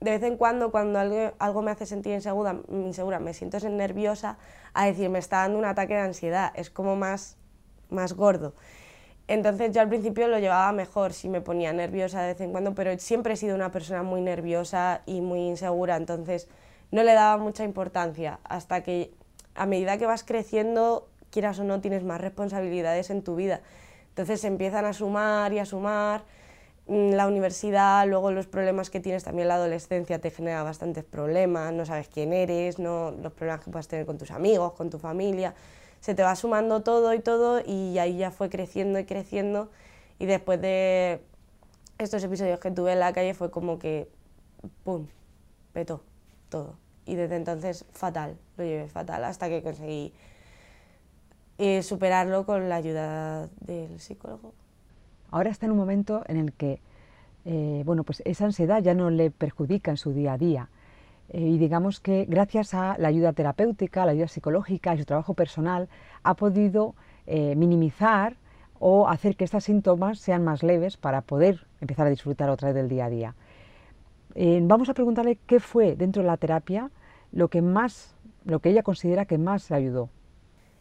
de 0.00 0.10
vez 0.10 0.24
en 0.24 0.36
cuando, 0.36 0.72
cuando 0.72 0.98
algo, 0.98 1.34
algo 1.38 1.62
me 1.62 1.70
hace 1.70 1.86
sentir 1.86 2.14
insegura, 2.14 2.56
insegura, 2.68 3.20
me 3.20 3.32
siento 3.32 3.60
nerviosa, 3.70 4.38
a 4.74 4.86
decir, 4.86 5.08
me 5.08 5.20
está 5.20 5.42
dando 5.42 5.56
un 5.56 5.64
ataque 5.64 5.94
de 5.94 6.00
ansiedad, 6.00 6.50
es 6.56 6.68
como 6.68 6.96
más, 6.96 7.36
más 7.90 8.14
gordo. 8.14 8.54
Entonces 9.28 9.70
yo 9.72 9.80
al 9.80 9.88
principio 9.88 10.26
lo 10.26 10.40
llevaba 10.40 10.72
mejor, 10.72 11.12
si 11.12 11.28
me 11.28 11.40
ponía 11.40 11.72
nerviosa 11.72 12.22
de 12.22 12.32
vez 12.32 12.40
en 12.40 12.50
cuando, 12.50 12.74
pero 12.74 12.98
siempre 12.98 13.34
he 13.34 13.36
sido 13.36 13.54
una 13.54 13.70
persona 13.70 14.02
muy 14.02 14.20
nerviosa 14.20 15.02
y 15.06 15.20
muy 15.20 15.46
insegura, 15.46 15.94
entonces 15.94 16.48
no 16.90 17.04
le 17.04 17.14
daba 17.14 17.40
mucha 17.40 17.62
importancia 17.62 18.40
hasta 18.42 18.82
que 18.82 19.14
a 19.54 19.64
medida 19.64 19.96
que 19.96 20.06
vas 20.06 20.24
creciendo, 20.24 21.08
quieras 21.30 21.60
o 21.60 21.64
no, 21.64 21.80
tienes 21.80 22.02
más 22.02 22.20
responsabilidades 22.20 23.10
en 23.10 23.22
tu 23.22 23.36
vida. 23.36 23.60
Entonces 24.08 24.40
se 24.40 24.48
empiezan 24.48 24.86
a 24.86 24.92
sumar 24.92 25.52
y 25.52 25.60
a 25.60 25.64
sumar 25.64 26.22
mm, 26.22 26.39
la 26.90 27.26
universidad, 27.28 28.06
luego 28.06 28.32
los 28.32 28.46
problemas 28.46 28.90
que 28.90 29.00
tienes 29.00 29.24
también 29.24 29.48
la 29.48 29.54
adolescencia 29.54 30.18
te 30.18 30.30
genera 30.30 30.62
bastantes 30.62 31.04
problemas, 31.04 31.72
no 31.72 31.86
sabes 31.86 32.08
quién 32.08 32.32
eres, 32.32 32.78
no, 32.78 33.12
los 33.12 33.32
problemas 33.32 33.64
que 33.64 33.70
puedas 33.70 33.88
tener 33.88 34.06
con 34.06 34.18
tus 34.18 34.30
amigos, 34.30 34.72
con 34.72 34.90
tu 34.90 34.98
familia 34.98 35.54
se 36.00 36.14
te 36.14 36.22
va 36.22 36.34
sumando 36.34 36.82
todo 36.82 37.14
y 37.14 37.20
todo 37.20 37.60
y 37.64 37.98
ahí 37.98 38.16
ya 38.16 38.30
fue 38.30 38.48
creciendo 38.48 38.98
y 38.98 39.04
creciendo 39.04 39.70
y 40.18 40.26
después 40.26 40.60
de 40.60 41.20
estos 41.98 42.24
episodios 42.24 42.58
que 42.58 42.70
tuve 42.70 42.92
en 42.92 43.00
la 43.00 43.12
calle 43.12 43.34
fue 43.34 43.50
como 43.50 43.78
que, 43.78 44.08
¡pum!, 44.84 45.06
petó 45.72 46.02
todo. 46.48 46.76
Y 47.06 47.14
desde 47.14 47.36
entonces 47.36 47.84
fatal, 47.92 48.38
lo 48.56 48.64
llevé 48.64 48.88
fatal 48.88 49.24
hasta 49.24 49.48
que 49.48 49.62
conseguí 49.62 50.12
eh, 51.58 51.82
superarlo 51.82 52.46
con 52.46 52.68
la 52.68 52.76
ayuda 52.76 53.48
del 53.60 54.00
psicólogo. 54.00 54.54
Ahora 55.30 55.50
está 55.50 55.66
en 55.66 55.72
un 55.72 55.78
momento 55.78 56.22
en 56.26 56.36
el 56.36 56.52
que 56.52 56.80
eh, 57.44 57.82
bueno, 57.86 58.04
pues 58.04 58.22
esa 58.26 58.44
ansiedad 58.44 58.82
ya 58.82 58.94
no 58.94 59.08
le 59.10 59.30
perjudica 59.30 59.90
en 59.90 59.96
su 59.96 60.12
día 60.12 60.34
a 60.34 60.38
día 60.38 60.68
eh, 61.30 61.40
y 61.40 61.56
digamos 61.56 61.98
que 61.98 62.26
gracias 62.28 62.74
a 62.74 62.96
la 62.98 63.08
ayuda 63.08 63.32
terapéutica, 63.32 64.04
la 64.04 64.12
ayuda 64.12 64.28
psicológica 64.28 64.94
y 64.94 64.98
su 64.98 65.04
trabajo 65.06 65.32
personal 65.32 65.88
ha 66.22 66.34
podido 66.34 66.94
eh, 67.26 67.54
minimizar 67.56 68.36
o 68.78 69.08
hacer 69.08 69.36
que 69.36 69.44
estos 69.44 69.64
síntomas 69.64 70.18
sean 70.18 70.44
más 70.44 70.62
leves 70.62 70.96
para 70.96 71.22
poder 71.22 71.66
empezar 71.80 72.06
a 72.06 72.10
disfrutar 72.10 72.50
otra 72.50 72.68
vez 72.68 72.74
del 72.74 72.88
día 72.88 73.06
a 73.06 73.10
día. 73.10 73.34
Vamos 74.62 74.88
a 74.88 74.94
preguntarle 74.94 75.38
qué 75.46 75.58
fue 75.60 75.96
dentro 75.96 76.22
de 76.22 76.28
la 76.28 76.36
terapia 76.36 76.90
lo 77.32 77.48
que 77.48 77.62
más, 77.62 78.14
lo 78.44 78.60
que 78.60 78.70
ella 78.70 78.82
considera 78.82 79.24
que 79.24 79.38
más 79.38 79.68
le 79.70 79.76
ayudó. 79.76 80.08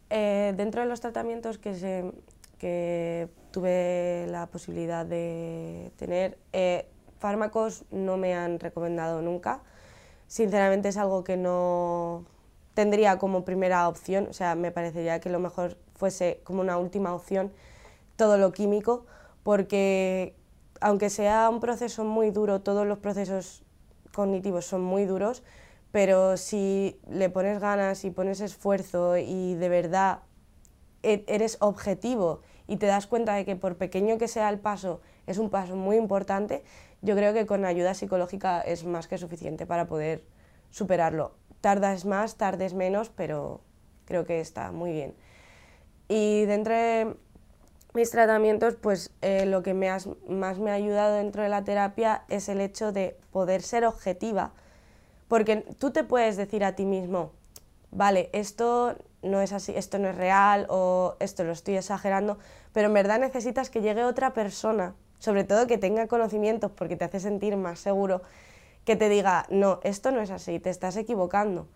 dentro 0.10 0.82
de 0.82 0.88
los 0.88 1.02
tratamientos 1.02 1.58
que, 1.58 2.14
que 2.58 3.28
tuve 3.52 4.26
la 4.30 4.48
posibilidad 4.48 5.06
de 5.06 5.92
tener, 5.98 6.38
fármacos 7.20 7.86
no 7.92 8.18
me 8.18 8.34
han 8.34 8.60
recomendado 8.60 9.22
nunca. 9.22 9.62
Sinceramente 10.28 10.90
es 10.90 10.98
algo 10.98 11.24
que 11.24 11.38
no 11.38 12.26
tendría 12.74 13.18
como 13.18 13.44
primera 13.44 13.88
opción, 13.88 14.28
o 14.30 14.34
sea, 14.34 14.56
me 14.56 14.72
parecería 14.72 15.20
que 15.20 15.30
lo 15.30 15.40
mejor 15.40 15.78
fuese 15.96 16.40
como 16.44 16.62
una 16.62 16.78
última 16.78 17.14
opción 17.14 17.52
todo 18.16 18.38
lo 18.38 18.52
químico, 18.52 19.06
porque 19.44 20.36
aunque 20.82 21.10
sea 21.10 21.50
un 21.50 21.60
proceso 21.60 22.04
muy 22.04 22.32
duro, 22.32 22.62
todos 22.62 22.88
los 22.88 23.00
procesos 23.00 23.64
cognitivos 24.14 24.66
son 24.66 24.82
muy 24.82 25.06
duros, 25.06 25.44
pero 25.92 26.38
si 26.38 27.00
le 27.10 27.30
pones 27.30 27.60
ganas 27.60 28.06
y 28.06 28.12
pones 28.12 28.42
esfuerzo 28.42 29.18
y 29.18 29.56
de 29.56 29.70
verdad 29.70 30.20
e-, 31.04 31.24
eres 31.28 31.58
objetivo 31.60 32.42
y 32.70 32.78
te 32.78 32.86
das 32.86 33.08
cuenta 33.08 33.34
de 33.34 33.46
que 33.46 33.56
por 33.56 33.78
pequeño 33.78 34.20
que 34.20 34.28
sea 34.28 34.48
el 34.48 34.60
paso, 34.60 35.02
es 35.26 35.40
un 35.40 35.50
paso 35.50 35.76
muy 35.76 35.98
importante, 35.98 36.64
yo 37.02 37.16
creo 37.16 37.34
que 37.34 37.48
con 37.48 37.66
ayuda 37.66 37.96
psicológica 37.96 38.62
es 38.62 38.86
más 38.86 39.08
que 39.08 39.18
suficiente 39.18 39.66
para 39.66 39.88
poder 39.88 40.24
superarlo. 40.70 41.34
Tardas 41.62 42.06
más, 42.06 42.36
tardes 42.36 42.76
menos, 42.76 43.10
pero 43.10 43.62
creo 44.06 44.24
que 44.24 44.40
está 44.40 44.72
muy 44.72 44.92
bien. 44.92 45.16
Y 46.08 46.46
dentro 46.46 46.76
de 46.76 47.16
mis 47.96 48.12
tratamientos, 48.12 48.76
pues 48.76 49.12
eh, 49.22 49.48
lo 49.48 49.64
que 49.64 49.74
me 49.74 49.90
más 50.28 50.60
me 50.60 50.70
ha 50.70 50.76
ayudado 50.76 51.16
dentro 51.16 51.42
de 51.42 51.50
la 51.50 51.64
terapia 51.64 52.24
es 52.30 52.50
el 52.50 52.62
hecho 52.62 52.92
de 52.92 53.18
poder 53.32 53.64
ser 53.64 53.84
objetiva, 53.84 54.54
porque 55.28 55.66
tú 55.80 55.90
te 55.90 56.04
puedes 56.04 56.38
decir 56.38 56.64
a 56.64 56.76
ti 56.76 56.86
mismo, 56.86 57.32
vale, 57.92 58.30
esto 58.34 58.96
no 59.22 59.42
es 59.42 59.54
así, 59.54 59.74
esto 59.76 60.00
no 60.00 60.10
es 60.10 60.16
real 60.16 60.66
o 60.70 61.16
esto 61.20 61.44
lo 61.44 61.52
estoy 61.52 61.78
exagerando, 61.78 62.38
pero 62.74 62.88
en 62.88 62.94
verdad 62.94 63.20
necesitas 63.20 63.70
que 63.70 63.82
llegue 63.82 64.04
otra 64.04 64.34
persona 64.34 64.96
sobre 65.20 65.44
todo 65.44 65.68
que 65.68 65.78
tenga 65.78 66.08
conocimientos 66.08 66.72
porque 66.72 66.96
te 66.96 67.06
hace 67.06 67.20
sentir 67.20 67.56
más 67.58 67.80
seguro, 67.80 68.22
que 68.86 68.96
te 68.96 69.10
diga, 69.10 69.46
no, 69.50 69.80
esto 69.84 70.12
no 70.12 70.22
es 70.22 70.32
así, 70.32 70.60
te 70.60 70.70
estás 70.70 70.96
equivocando. 70.96 71.68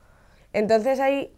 Entonces 0.53 0.99
ahí 0.99 1.35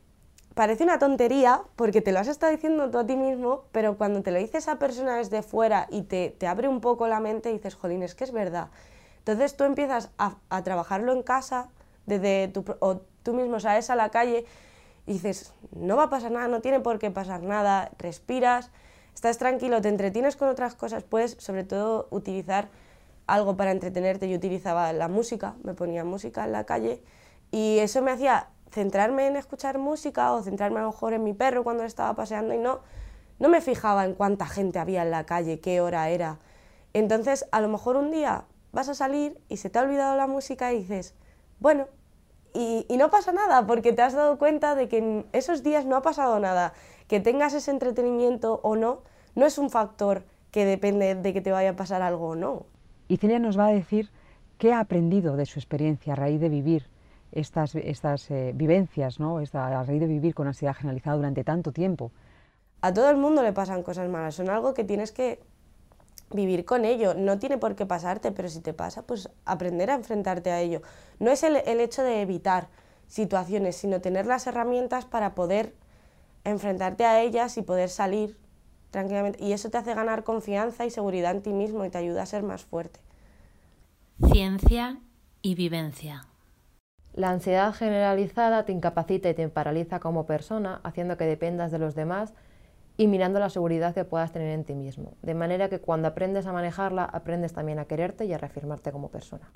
parece 0.53 0.83
una 0.83 0.99
tontería 0.99 1.63
porque 1.75 2.01
te 2.01 2.11
lo 2.11 2.19
has 2.19 2.27
estado 2.27 2.51
diciendo 2.51 2.89
tú 2.91 2.99
a 2.99 3.05
ti 3.05 3.17
mismo, 3.17 3.65
pero 3.71 3.97
cuando 3.97 4.21
te 4.21 4.31
lo 4.31 4.37
dice 4.37 4.59
esa 4.59 4.77
persona 4.77 5.17
desde 5.17 5.41
fuera 5.41 5.87
y 5.89 6.03
te, 6.03 6.35
abre 6.47 6.67
un 6.67 6.79
poco 6.79 7.07
la 7.07 7.19
mente, 7.19 7.51
dices, 7.51 7.75
jolín, 7.75 8.03
es 8.03 8.15
que 8.15 8.23
es 8.23 8.31
verdad. 8.31 8.69
Entonces 9.17 9.57
tú 9.57 9.63
empiezas 9.63 10.11
a, 10.17 10.37
trabajarlo 10.63 11.11
en 11.11 11.23
casa, 11.23 11.69
desde 12.05 12.47
tu, 12.49 12.63
tú 13.25 13.33
mismo 13.33 13.59
sales 13.59 13.89
a 13.89 13.95
la 13.95 14.09
calle 14.09 14.45
y 15.05 15.13
dices, 15.13 15.51
no 15.75 15.97
va 15.97 16.03
a 16.03 16.09
pasar 16.09 16.31
nada, 16.31 16.47
no 16.47 16.61
tiene 16.61 16.79
por 16.79 16.97
qué 16.99 17.11
pasar 17.11 17.43
nada, 17.43 17.91
respiras 17.99 18.71
estás 19.15 19.37
tranquilo, 19.37 19.81
te 19.81 19.87
entretienes 19.87 20.35
con 20.35 20.49
otras 20.49 20.75
cosas, 20.75 21.03
puedes 21.03 21.31
sobre 21.39 21.63
todo 21.63 22.07
utilizar 22.11 22.67
algo 23.25 23.57
para 23.57 23.71
entretenerte. 23.71 24.29
Yo 24.29 24.37
utilizaba 24.37 24.93
la 24.93 25.07
música, 25.07 25.55
me 25.63 25.73
ponía 25.73 26.03
música 26.03 26.43
en 26.43 26.51
la 26.51 26.65
calle 26.65 27.01
y 27.49 27.79
eso 27.79 28.01
me 28.01 28.11
hacía 28.11 28.49
centrarme 28.69 29.27
en 29.27 29.37
escuchar 29.37 29.79
música 29.79 30.33
o 30.33 30.43
centrarme 30.43 30.79
a 30.79 30.83
lo 30.83 30.91
mejor 30.91 31.13
en 31.13 31.23
mi 31.23 31.33
perro 31.33 31.63
cuando 31.63 31.83
estaba 31.85 32.13
paseando 32.13 32.53
y 32.53 32.57
no, 32.57 32.81
no 33.39 33.47
me 33.49 33.61
fijaba 33.61 34.05
en 34.05 34.13
cuánta 34.13 34.45
gente 34.45 34.79
había 34.79 35.01
en 35.01 35.11
la 35.11 35.25
calle, 35.25 35.59
qué 35.61 35.79
hora 35.79 36.09
era. 36.09 36.39
Entonces, 36.93 37.45
a 37.51 37.61
lo 37.61 37.69
mejor 37.69 37.95
un 37.95 38.11
día 38.11 38.43
vas 38.73 38.89
a 38.89 38.93
salir 38.93 39.39
y 39.47 39.57
se 39.57 39.69
te 39.69 39.79
ha 39.79 39.83
olvidado 39.83 40.17
la 40.17 40.27
música 40.27 40.73
y 40.73 40.79
dices, 40.79 41.15
bueno, 41.59 41.87
y, 42.55 42.85
y 42.87 42.97
no 42.97 43.09
pasa 43.09 43.31
nada 43.31 43.67
porque 43.67 43.93
te 43.93 44.01
has 44.01 44.13
dado 44.13 44.37
cuenta 44.37 44.73
de 44.75 44.87
que 44.87 44.97
en 44.97 45.25
esos 45.33 45.61
días 45.61 45.85
no 45.85 45.95
ha 45.95 46.01
pasado 46.01 46.39
nada 46.39 46.73
que 47.07 47.19
tengas 47.19 47.53
ese 47.53 47.71
entretenimiento 47.71 48.59
o 48.63 48.75
no, 48.75 49.01
no 49.35 49.45
es 49.45 49.57
un 49.57 49.69
factor 49.69 50.23
que 50.51 50.65
depende 50.65 51.15
de 51.15 51.33
que 51.33 51.41
te 51.41 51.51
vaya 51.51 51.71
a 51.71 51.75
pasar 51.75 52.01
algo 52.01 52.29
o 52.29 52.35
no. 52.35 52.65
Y 53.07 53.17
Celia 53.17 53.39
nos 53.39 53.59
va 53.59 53.67
a 53.67 53.71
decir 53.73 54.09
qué 54.57 54.73
ha 54.73 54.79
aprendido 54.79 55.35
de 55.35 55.45
su 55.45 55.59
experiencia 55.59 56.13
a 56.13 56.15
raíz 56.15 56.39
de 56.39 56.49
vivir 56.49 56.87
estas, 57.31 57.75
estas 57.75 58.31
eh, 58.31 58.53
vivencias, 58.55 59.19
¿no? 59.19 59.37
a 59.37 59.83
raíz 59.83 59.99
de 59.99 60.07
vivir 60.07 60.33
con 60.33 60.47
ansiedad 60.47 60.73
generalizada 60.73 61.17
durante 61.17 61.43
tanto 61.43 61.71
tiempo. 61.71 62.11
A 62.81 62.93
todo 62.93 63.09
el 63.09 63.17
mundo 63.17 63.43
le 63.43 63.51
pasan 63.51 63.83
cosas 63.83 64.09
malas, 64.09 64.35
son 64.35 64.49
algo 64.49 64.73
que 64.73 64.83
tienes 64.83 65.11
que 65.11 65.39
vivir 66.31 66.65
con 66.65 66.85
ello. 66.85 67.13
No 67.13 67.39
tiene 67.39 67.57
por 67.57 67.75
qué 67.75 67.85
pasarte, 67.85 68.31
pero 68.31 68.49
si 68.49 68.61
te 68.61 68.73
pasa, 68.73 69.03
pues 69.03 69.29
aprender 69.45 69.91
a 69.91 69.95
enfrentarte 69.95 70.51
a 70.51 70.61
ello. 70.61 70.81
No 71.19 71.31
es 71.31 71.43
el, 71.43 71.57
el 71.57 71.79
hecho 71.79 72.03
de 72.03 72.21
evitar 72.21 72.67
situaciones, 73.07 73.75
sino 73.75 74.01
tener 74.01 74.25
las 74.25 74.47
herramientas 74.47 75.05
para 75.05 75.35
poder 75.35 75.73
enfrentarte 76.43 77.05
a 77.05 77.21
ellas 77.21 77.57
y 77.57 77.61
poder 77.61 77.89
salir 77.89 78.37
tranquilamente. 78.91 79.43
Y 79.43 79.53
eso 79.53 79.69
te 79.69 79.77
hace 79.77 79.93
ganar 79.93 80.23
confianza 80.23 80.85
y 80.85 80.89
seguridad 80.89 81.31
en 81.31 81.41
ti 81.41 81.53
mismo 81.53 81.85
y 81.85 81.89
te 81.89 81.97
ayuda 81.97 82.23
a 82.23 82.25
ser 82.25 82.43
más 82.43 82.63
fuerte. 82.63 82.99
Ciencia 84.31 84.99
y 85.41 85.55
vivencia. 85.55 86.27
La 87.13 87.29
ansiedad 87.29 87.73
generalizada 87.73 88.65
te 88.65 88.71
incapacita 88.71 89.29
y 89.29 89.33
te 89.33 89.47
paraliza 89.47 89.99
como 89.99 90.25
persona, 90.25 90.81
haciendo 90.83 91.17
que 91.17 91.25
dependas 91.25 91.71
de 91.71 91.79
los 91.79 91.95
demás 91.95 92.33
y 92.97 93.07
mirando 93.07 93.39
la 93.39 93.49
seguridad 93.49 93.93
que 93.93 94.05
puedas 94.05 94.31
tener 94.31 94.49
en 94.49 94.63
ti 94.63 94.73
mismo. 94.73 95.13
De 95.21 95.33
manera 95.33 95.69
que 95.69 95.79
cuando 95.79 96.07
aprendes 96.07 96.45
a 96.45 96.53
manejarla, 96.53 97.03
aprendes 97.03 97.53
también 97.53 97.79
a 97.79 97.85
quererte 97.85 98.25
y 98.25 98.33
a 98.33 98.37
reafirmarte 98.37 98.91
como 98.91 99.09
persona. 99.09 99.51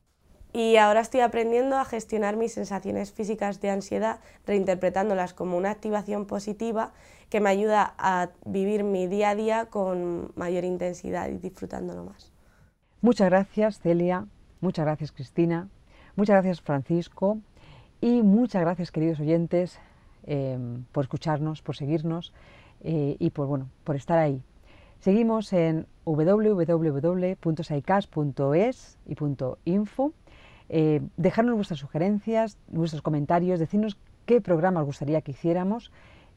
Y 0.51 0.77
ahora 0.77 1.01
estoy 1.01 1.21
aprendiendo 1.21 1.77
a 1.77 1.85
gestionar 1.85 2.35
mis 2.35 2.53
sensaciones 2.53 3.11
físicas 3.11 3.61
de 3.61 3.69
ansiedad, 3.69 4.19
reinterpretándolas 4.47 5.33
como 5.33 5.57
una 5.57 5.69
activación 5.69 6.25
positiva 6.25 6.91
que 7.29 7.39
me 7.39 7.49
ayuda 7.49 7.93
a 7.99 8.29
vivir 8.45 8.83
mi 8.83 9.05
día 9.05 9.29
a 9.29 9.35
día 9.35 9.65
con 9.67 10.31
mayor 10.35 10.63
intensidad 10.63 11.29
y 11.29 11.37
disfrutándolo 11.37 12.03
más. 12.03 12.33
Muchas 13.01 13.29
gracias 13.29 13.79
Celia, 13.79 14.25
muchas 14.59 14.85
gracias 14.85 15.11
Cristina, 15.11 15.69
muchas 16.15 16.33
gracias 16.33 16.61
Francisco 16.61 17.37
y 18.01 18.23
muchas 18.23 18.61
gracias 18.61 18.91
queridos 18.91 19.19
oyentes 19.19 19.79
em, 20.25 20.83
por 20.91 21.03
escucharnos, 21.03 21.61
por 21.61 21.75
seguirnos 21.75 22.33
eh, 22.83 23.15
y 23.19 23.29
por, 23.31 23.47
bueno, 23.47 23.69
por 23.83 23.95
estar 23.95 24.17
ahí. 24.17 24.41
Seguimos 24.99 25.53
en 25.53 25.87
www.saicas.es 26.05 27.37
y 29.05 29.15
.info 29.65 30.13
eh, 30.69 31.01
dejarnos 31.17 31.55
vuestras 31.55 31.79
sugerencias, 31.79 32.57
vuestros 32.67 33.01
comentarios, 33.01 33.59
decirnos 33.59 33.97
qué 34.25 34.39
programa 34.41 34.81
os 34.81 34.85
gustaría 34.85 35.21
que 35.21 35.31
hiciéramos 35.31 35.91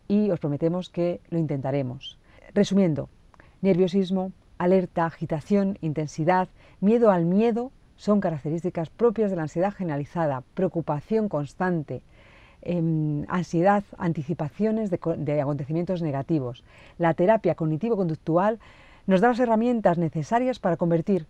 y 0.09 0.31
os 0.31 0.40
prometemos 0.40 0.88
que 0.88 1.20
lo 1.28 1.38
intentaremos. 1.38 2.18
Resumiendo, 2.55 3.09
Nerviosismo, 3.61 4.33
alerta, 4.59 5.07
agitación, 5.07 5.78
intensidad, 5.83 6.48
miedo 6.81 7.11
al 7.11 7.26
miedo 7.26 7.70
son 7.96 8.20
características 8.20 8.90
propias 8.90 9.31
de 9.31 9.37
la 9.37 9.42
ansiedad 9.42 9.72
generalizada, 9.72 10.42
preocupación 10.55 11.28
constante, 11.28 12.02
em, 12.62 13.25
ansiedad, 13.29 13.85
anticipaciones 13.98 14.90
de, 14.90 15.40
acontecimientos 15.40 16.03
negativos. 16.03 16.64
La 16.98 17.14
terapia 17.14 17.55
cognitivo-conductual 17.55 18.59
nos 19.07 19.20
da 19.20 19.29
las 19.29 19.40
herramientas 19.40 19.98
necesarias 19.98 20.59
para 20.59 20.77
convertir 20.77 21.27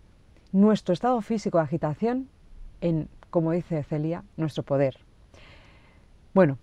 nuestro 0.51 0.93
estado 0.93 1.19
físico 1.21 1.57
de 1.57 1.63
agitación 1.63 2.29
en, 2.81 3.07
como 3.29 3.51
dice 3.51 3.83
Celia, 3.83 4.23
nuestro 4.37 4.63
poder. 4.63 4.97
Bueno, 6.33 6.57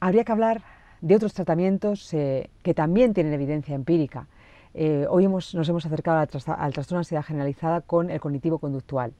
habría 0.00 0.24
que 0.24 0.32
hablar 0.32 0.62
de 1.00 1.16
otros 1.16 1.32
tratamientos 1.32 2.12
eh, 2.12 2.50
que 2.62 2.74
también 2.74 3.14
tienen 3.14 3.32
evidencia 3.32 3.74
empírica. 3.74 4.26
Eh, 4.74 5.06
hoy 5.08 5.26
nos 5.26 5.68
hemos 5.68 5.86
acercado 5.86 6.18
al, 6.18 6.28
al, 6.58 6.72
trastorno 6.72 6.98
de 6.98 7.00
ansiedad 7.00 7.24
generalizada 7.24 7.80
con 7.80 8.10
el 8.10 8.20
cognitivo 8.20 8.58
conductual. 8.58 9.12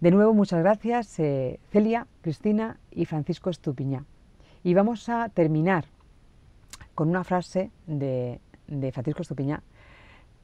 De 0.00 0.10
nuevo, 0.10 0.34
muchas 0.34 0.60
gracias 0.60 1.18
eh, 1.20 1.58
Celia, 1.72 2.06
Cristina 2.20 2.78
y 2.90 3.06
Francisco 3.06 3.48
Estupiñá. 3.48 4.04
Y 4.62 4.74
vamos 4.74 5.08
a 5.08 5.30
terminar 5.30 5.86
con 6.94 7.08
una 7.08 7.24
frase 7.24 7.70
de, 7.86 8.38
de 8.66 8.92
Francisco 8.92 9.22
Estupiñá 9.22 9.62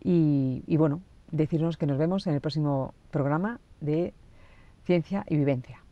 y, 0.03 0.65
y, 0.67 0.77
bueno, 0.79 1.03
decirnos 1.31 1.77
que 1.77 1.85
nos 1.85 1.99
vemos 1.99 2.27
en 2.27 2.35
el 2.35 2.41
próximo 2.41 2.95
programa 3.11 3.61
de 3.83 4.15
Ciencia 4.85 5.23
y 5.29 5.37
Vivencia. 5.37 5.83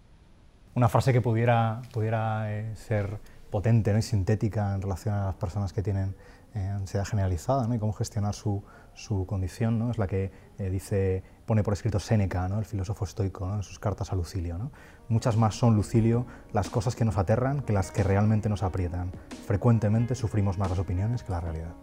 Una 0.74 0.88
frase 0.88 1.12
que 1.12 1.20
pudiera, 1.20 1.82
pudiera 1.92 2.50
eh, 2.50 2.74
ser 2.76 3.18
potente 3.50 3.92
¿no? 3.92 3.98
y 3.98 4.02
sintética 4.02 4.74
en 4.74 4.80
relación 4.80 5.14
a 5.14 5.26
las 5.26 5.34
personas 5.34 5.74
que 5.74 5.82
tienen 5.82 6.14
eh, 6.54 6.66
ansiedad 6.66 7.04
generalizada 7.04 7.66
¿no? 7.66 7.74
y 7.74 7.78
cómo 7.78 7.92
gestionar 7.92 8.32
su, 8.32 8.64
su 8.94 9.26
condición, 9.26 9.78
¿no? 9.78 9.90
es 9.90 9.98
la 9.98 10.06
que 10.06 10.30
dice, 10.58 11.22
pone 11.50 11.64
por 11.64 11.72
escrito 11.72 11.98
Séneca, 11.98 12.48
¿no? 12.48 12.60
el 12.60 12.64
filósofo 12.64 13.04
estoico, 13.04 13.52
en 13.52 13.64
sus 13.64 13.80
cartas 13.80 14.12
a 14.12 14.14
Lucilio. 14.14 14.56
¿no? 14.56 14.70
Muchas 15.08 15.36
más 15.36 15.56
son, 15.56 15.74
Lucilio, 15.74 16.24
las 16.52 16.70
cosas 16.70 16.94
que 16.94 17.04
nos 17.04 17.18
aterran 17.18 17.62
que 17.62 17.72
las 17.72 17.90
que 17.90 18.04
realmente 18.04 18.48
nos 18.48 18.62
aprietan. 18.62 19.10
Frecuentemente 19.48 20.14
sufrimos 20.14 20.58
más 20.58 20.70
las 20.70 20.78
opiniones 20.78 21.24
que 21.24 21.32
la 21.32 21.40
realidad. 21.40 21.74